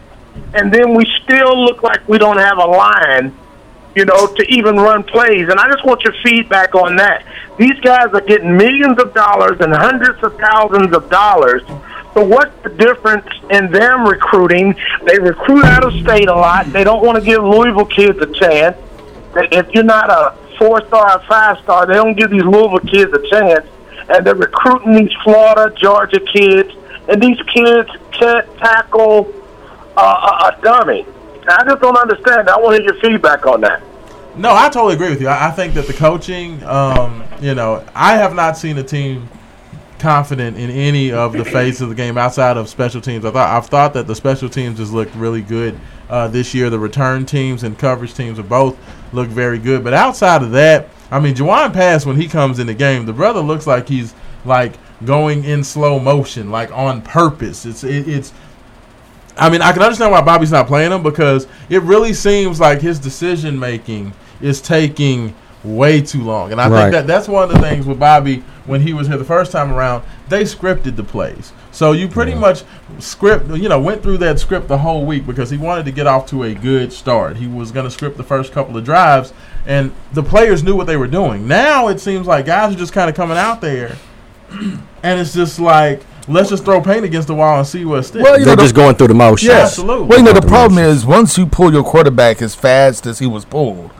[0.53, 3.37] and then we still look like we don't have a line,
[3.95, 5.47] you know, to even run plays.
[5.49, 7.25] And I just want your feedback on that.
[7.57, 11.61] These guys are getting millions of dollars and hundreds of thousands of dollars.
[12.13, 14.75] So what's the difference in them recruiting?
[15.05, 16.65] They recruit out of state a lot.
[16.71, 18.75] They don't want to give Louisville kids a chance.
[19.35, 23.13] If you're not a four star or five star, they don't give these Louisville kids
[23.13, 23.67] a chance.
[24.09, 26.73] And they're recruiting these Florida, Georgia kids,
[27.07, 29.31] and these kids can't tackle
[29.97, 31.05] a, a dummy.
[31.47, 32.49] I just don't understand.
[32.49, 33.81] I want to hear your feedback on that.
[34.35, 35.27] No, I totally agree with you.
[35.27, 39.27] I, I think that the coaching, um, you know, I have not seen a team
[39.99, 43.25] confident in any of the phases of the game outside of special teams.
[43.25, 45.77] I thought I've thought that the special teams has looked really good
[46.09, 46.69] uh, this year.
[46.69, 48.77] The return teams and coverage teams have both
[49.13, 49.83] looked very good.
[49.83, 53.13] But outside of that, I mean, Jawon Pass when he comes in the game, the
[53.13, 54.13] brother looks like he's
[54.45, 54.73] like
[55.05, 57.65] going in slow motion, like on purpose.
[57.65, 58.33] It's it, it's
[59.39, 62.81] I mean, I can understand why Bobby's not playing him because it really seems like
[62.81, 65.33] his decision making is taking
[65.63, 66.51] way too long.
[66.51, 66.81] And I Right.
[66.81, 69.51] think that that's one of the things with Bobby when he was here the first
[69.51, 70.03] time around.
[70.29, 72.63] They scripted the plays, so you pretty much
[72.99, 76.07] script, you know, went through that script the whole week because he wanted to get
[76.07, 77.37] off to a good start.
[77.37, 79.33] He was going to script the first couple of drives,
[79.67, 81.47] and the players knew what they were doing.
[81.47, 83.97] Now it seems like guys are just kind of coming out there,
[84.51, 86.01] and it's just like.
[86.29, 88.23] Let's just throw paint against the wall and see what sticks.
[88.23, 89.47] Well, you They're know, just going through the motions.
[89.47, 89.69] Yes.
[89.71, 90.07] Absolutely.
[90.07, 93.25] Well, you know, the problem is once you pull your quarterback as fast as he
[93.25, 93.91] was pulled,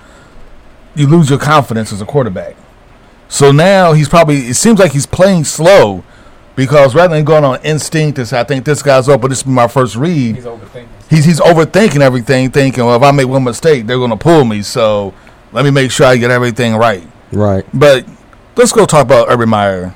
[0.96, 2.56] you lose your confidence as a quarterback.
[3.28, 6.04] So now he's probably, it seems like he's playing slow
[6.56, 9.46] because rather than going on instinct and say, I think this guy's open, this is
[9.46, 10.88] my first read, He's overthinking.
[11.10, 14.46] he's, he's overthinking everything, thinking, well, if I make one mistake, they're going to pull
[14.46, 14.62] me.
[14.62, 15.14] So
[15.52, 17.08] let me make sure I get everything right.
[17.32, 17.66] Right.
[17.74, 18.06] But
[18.56, 19.96] let's go talk about Urban Meyer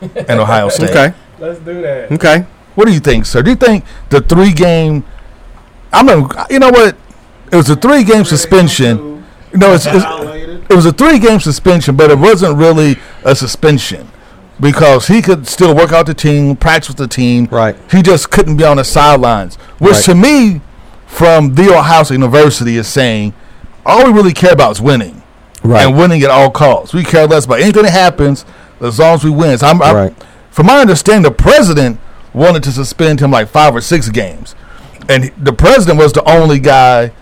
[0.00, 0.90] and Ohio State.
[0.90, 1.14] Okay.
[1.38, 2.10] Let's do that.
[2.12, 2.46] Okay.
[2.74, 3.42] What do you think, sir?
[3.42, 5.04] Do you think the three game?
[5.92, 6.96] I'm gonna, you know what?
[7.52, 9.24] It was a three game suspension.
[9.54, 10.04] No, it's, it's
[10.70, 14.08] it was a three game suspension, but it wasn't really a suspension
[14.60, 17.46] because he could still work out the team, practice with the team.
[17.50, 17.76] Right.
[17.90, 19.56] He just couldn't be on the sidelines.
[19.78, 20.04] Which Right.
[20.04, 20.60] to me,
[21.06, 23.32] from the Ohio State University, is saying
[23.84, 25.22] all we really care about is winning.
[25.62, 25.86] Right.
[25.86, 26.92] And winning at all costs.
[26.94, 28.44] We care less about anything that happens
[28.80, 29.56] as long as we win.
[29.58, 30.14] So I'm, I'm- Right.
[30.56, 32.00] From my understanding, the president
[32.32, 34.54] wanted to suspend him like five or six games.
[35.06, 37.12] And the president was the only guy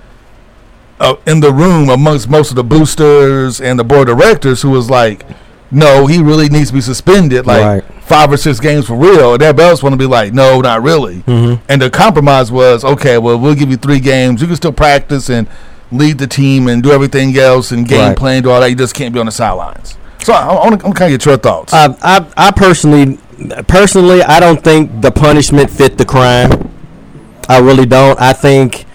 [1.00, 4.70] uh, in the room amongst most of the boosters and the board of directors who
[4.70, 5.26] was like,
[5.72, 8.02] no, he really needs to be suspended, like Right.
[8.04, 9.34] five or six games for real.
[9.34, 11.24] And everybody else want to be like, no, not really.
[11.26, 11.58] Mhm.
[11.68, 14.40] And the compromise was, okay, well, we'll give you three games.
[14.42, 15.48] You can still practice and
[15.90, 18.16] lead the team and do everything else and game Right.
[18.16, 18.70] plan, do all that.
[18.70, 19.96] You just can't be on the sidelines.
[20.22, 21.74] So I, I want to kind of get your thoughts.
[21.74, 23.18] I, I, I personally,
[23.66, 26.70] personally, I don't think the punishment fit the crime.
[27.48, 28.20] I really don't.
[28.20, 28.86] I think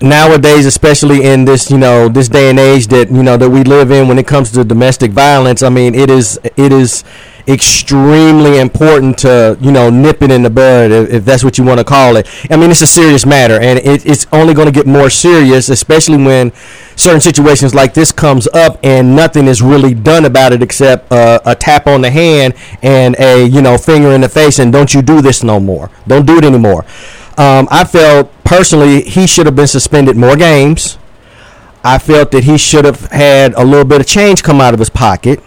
[0.00, 3.64] nowadays, especially in this, you know, this day and age that you know that we
[3.64, 7.04] live in, when it comes to domestic violence, I mean, it is it is
[7.48, 11.64] extremely important to you know nip it in the bud if, if that's what you
[11.64, 12.28] want to call it.
[12.50, 15.68] I mean, it's a serious matter, and it, it's only going to get more serious,
[15.68, 16.52] especially when
[16.96, 21.40] certain situations like this comes up and nothing is really done about it except uh,
[21.46, 24.92] a tap on the hand and a you know finger in the face and don't
[24.94, 25.90] you do this no more.
[26.06, 26.84] Don't do it anymore.
[27.38, 30.98] Um, i felt personally he should have been suspended more games.
[31.82, 34.80] I felt that he should have had a little bit of change come out of
[34.80, 35.42] his pocket.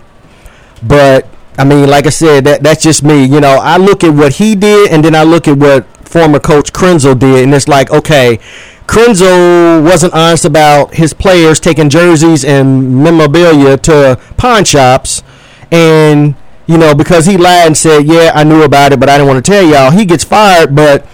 [0.81, 1.27] But
[1.58, 3.26] I mean, like I said, that that's just me.
[3.26, 6.39] You know, I look at what he did, and then I look at what former
[6.39, 8.39] coach Krenzel did, and it's like, okay,
[8.88, 15.24] Krenzel wasn't honest about his players taking jerseys and memorabilia to pawn shops,
[15.72, 16.36] and
[16.66, 19.28] you know, because he lied and said, yeah, I knew about it, but I didn't
[19.28, 19.91] want to tell y'all.
[19.91, 21.06] He gets fired, but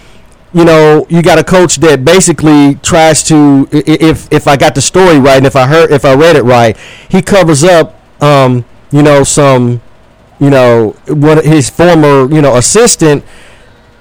[0.52, 4.80] you know, you got a coach that basically tries to, if if I got the
[4.80, 6.76] story right, and if I heard, if I read it right,
[7.08, 9.80] he covers up, um, you know, some,
[10.40, 13.24] you know, what his former, you know, assistant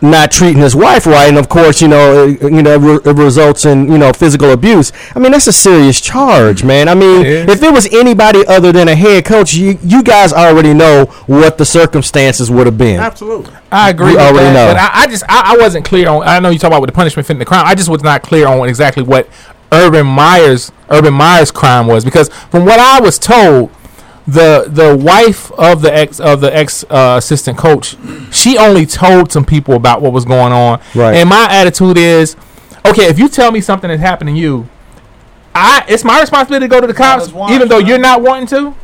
[0.02, 3.12] not treating his wife right, and of course, you know, it, you know, it, re-
[3.12, 4.94] it results in you know physical abuse.
[5.14, 6.88] I mean, that's a serious charge, man.
[6.88, 10.74] I mean, if it was anybody other than a head coach, you you guys already
[10.74, 12.98] know what the circumstances would have been.
[13.02, 13.54] Absolutely.
[13.74, 14.74] I agree We with already that, know.
[14.74, 16.24] but I, I just I, I wasn't clear on.
[16.24, 17.66] I know you talk about with the punishment fitting the crime.
[17.66, 19.28] I just was not clear on exactly what
[19.74, 23.70] Urban Meyer's Urban Meyer's crime was because from what I was told,
[24.34, 27.96] the the wife of the ex of the ex uh, assistant coach,
[28.32, 30.82] she only told some people about what was going on.
[30.96, 31.16] Right.
[31.16, 32.36] And my attitude is,
[32.86, 34.68] okay, if you tell me something that's happened to you,
[35.56, 38.76] I it's my responsibility to go to the cops, even though you're not wanting to.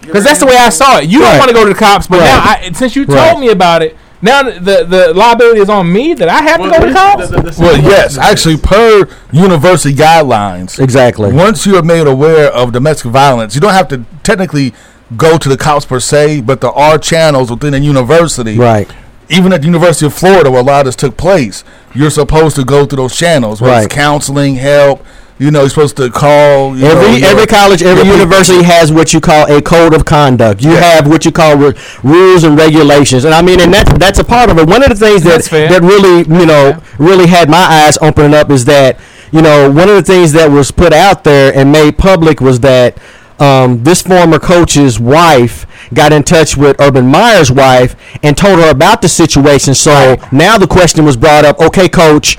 [0.00, 1.08] Because that's the way I saw it.
[1.10, 2.24] You don't want to go to the cops, but Right.
[2.24, 3.38] now I, since you told Right.
[3.38, 6.70] me about it, now the, the the liability is on me that I have to
[6.70, 7.58] go to the cops.
[7.58, 11.32] Well, yes, actually, per university guidelines, exactly.
[11.32, 14.74] Once you are made aware of domestic violence, you don't have to technically
[15.16, 18.90] go to the cops per se, but there are channels within a university, right?
[19.28, 21.62] Even at the University of Florida, where a lot of this took place,
[21.94, 23.84] you're supposed to go through those channels, whether Right.
[23.86, 25.04] it's counseling, help.
[25.40, 26.76] You know, you're supposed to call.
[26.76, 29.94] You know, Every your- every college, every your- university has what you call a code
[29.94, 30.60] of conduct.
[30.62, 31.72] You have what you call re-
[32.02, 34.66] rules and regulations, and I mean, and that's that's a part of it.
[34.68, 35.36] One of the things that
[35.70, 38.98] that really you know really had my eyes opening up is that
[39.32, 42.60] you know one of the things that was put out there and made public was
[42.60, 42.98] that
[43.38, 45.64] um, this former coach's wife
[45.94, 49.74] got in touch with Urban Meyer's wife and told her about the situation.
[49.74, 52.36] So now the question was brought up: Okay, coach,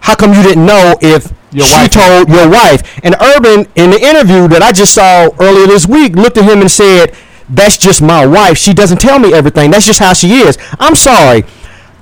[0.00, 2.82] how come you didn't know if Your she wife- told your wife?
[3.02, 6.60] And Urban, in the interview that I just saw earlier this week, looked at him
[6.60, 7.12] and said,
[7.48, 8.58] "That's just my wife.
[8.58, 9.70] She doesn't tell me everything.
[9.70, 10.58] That's just how she is.
[10.78, 11.44] I'm sorry."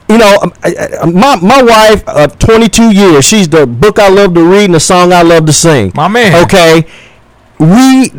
[0.09, 3.25] You know, um, I- my my wife of 22 years.
[3.25, 5.93] She's the book I love to read and the song I love to sing.
[5.95, 6.43] My man.
[6.45, 6.87] Okay,
[7.59, 8.13] we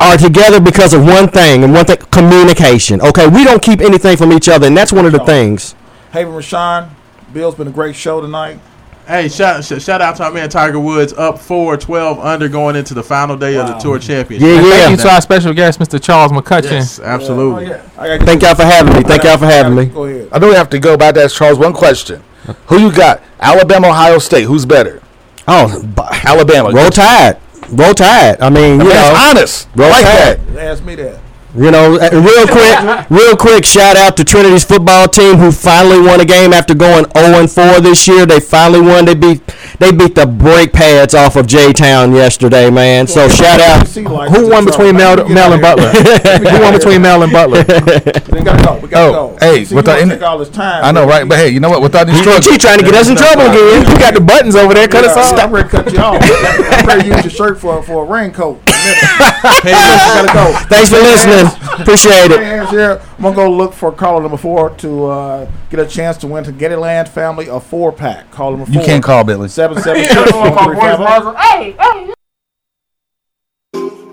[0.00, 3.00] are together because of one thing and one thing: communication.
[3.00, 5.74] Okay, we don't keep anything from each other, and that's one of the things.
[6.12, 6.88] Haven Rashawn,
[7.32, 8.58] Bill's been a great show tonight.
[9.06, 12.94] Hey, shout, shout out to our man Tiger Woods, up 4 12 under going into
[12.94, 14.48] the final day of the tour championship.
[14.48, 16.00] And Thank you to our special guest, Mr.
[16.00, 16.70] Charles McCutcheon.
[16.70, 17.66] Yes, absolutely.
[17.66, 19.02] Thank y'all for having me.
[19.02, 19.86] Thank y'all for having me.
[19.86, 20.28] Go ahead.
[20.30, 22.22] I know we have to go, but I to ask Charles one question:
[22.66, 23.22] Who you got?
[23.40, 24.44] Alabama, Ohio State.
[24.44, 25.02] Who's better?
[25.48, 25.82] Oh,
[26.24, 26.70] Alabama.
[26.70, 27.38] Roll Tide.
[27.70, 28.40] Roll Tide.
[28.40, 29.68] I mean, you I mean, know, that's honest.
[29.74, 30.40] Roll Like Tide.
[30.58, 31.18] Ask me that.
[31.54, 36.00] You know, uh, real quick, real quick, shout out to Trinity's football team who finally
[36.00, 38.24] won a game after going 0 4 this year.
[38.24, 39.04] They finally won.
[39.04, 39.42] They beat
[39.78, 43.06] they beat the brake pads off of J Town yesterday, man.
[43.06, 43.86] So shout out.
[43.88, 45.90] Who won between Mel, Mel and Butler?
[45.92, 47.64] Who won between Mel and Butler?
[48.32, 48.78] We gotta go.
[48.80, 49.36] We gotta Oh, go.
[49.40, 50.82] hey, See, without you any- take all this time.
[50.84, 51.28] I know, right?
[51.28, 51.82] But hey, you know what?
[51.82, 53.82] Without any struggle, She trying to get us in trouble again.
[53.90, 54.88] You got the buttons over there.
[54.88, 55.38] Cut us Yeah, off.
[55.38, 56.22] I'm ready to cut you off.
[56.22, 58.64] I'm ready to use your shirt for for a raincoat.
[58.64, 60.52] gotta go.
[60.68, 61.80] Thanks for listening man.
[61.80, 62.68] Appreciate it.
[62.68, 63.00] Here.
[63.16, 66.44] I'm gonna go look for caller number four to uh, get a chance to win
[66.44, 68.30] to Gattiland family a four pack.
[68.30, 68.74] Call number four.
[68.74, 69.48] You can't call Billy.
[69.48, 71.36] Seven seven six one three five.
[71.36, 72.14] Hey, hey.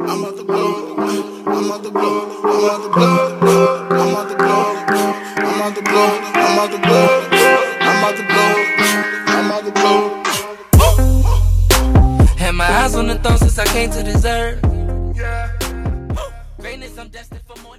[0.01, 0.95] I'm out the blow,
[1.45, 4.75] I'm out the blow, I'm out the blow, I'm out the blow,
[5.38, 7.09] I'm out the blow, I'm out the blow,
[7.91, 8.53] I'm out the blow,
[9.27, 10.23] I'm out the blow.
[12.38, 14.61] Had my eyes on the throne since I came to deserve.
[15.15, 15.59] Yeah.
[17.12, 17.76] Destined for more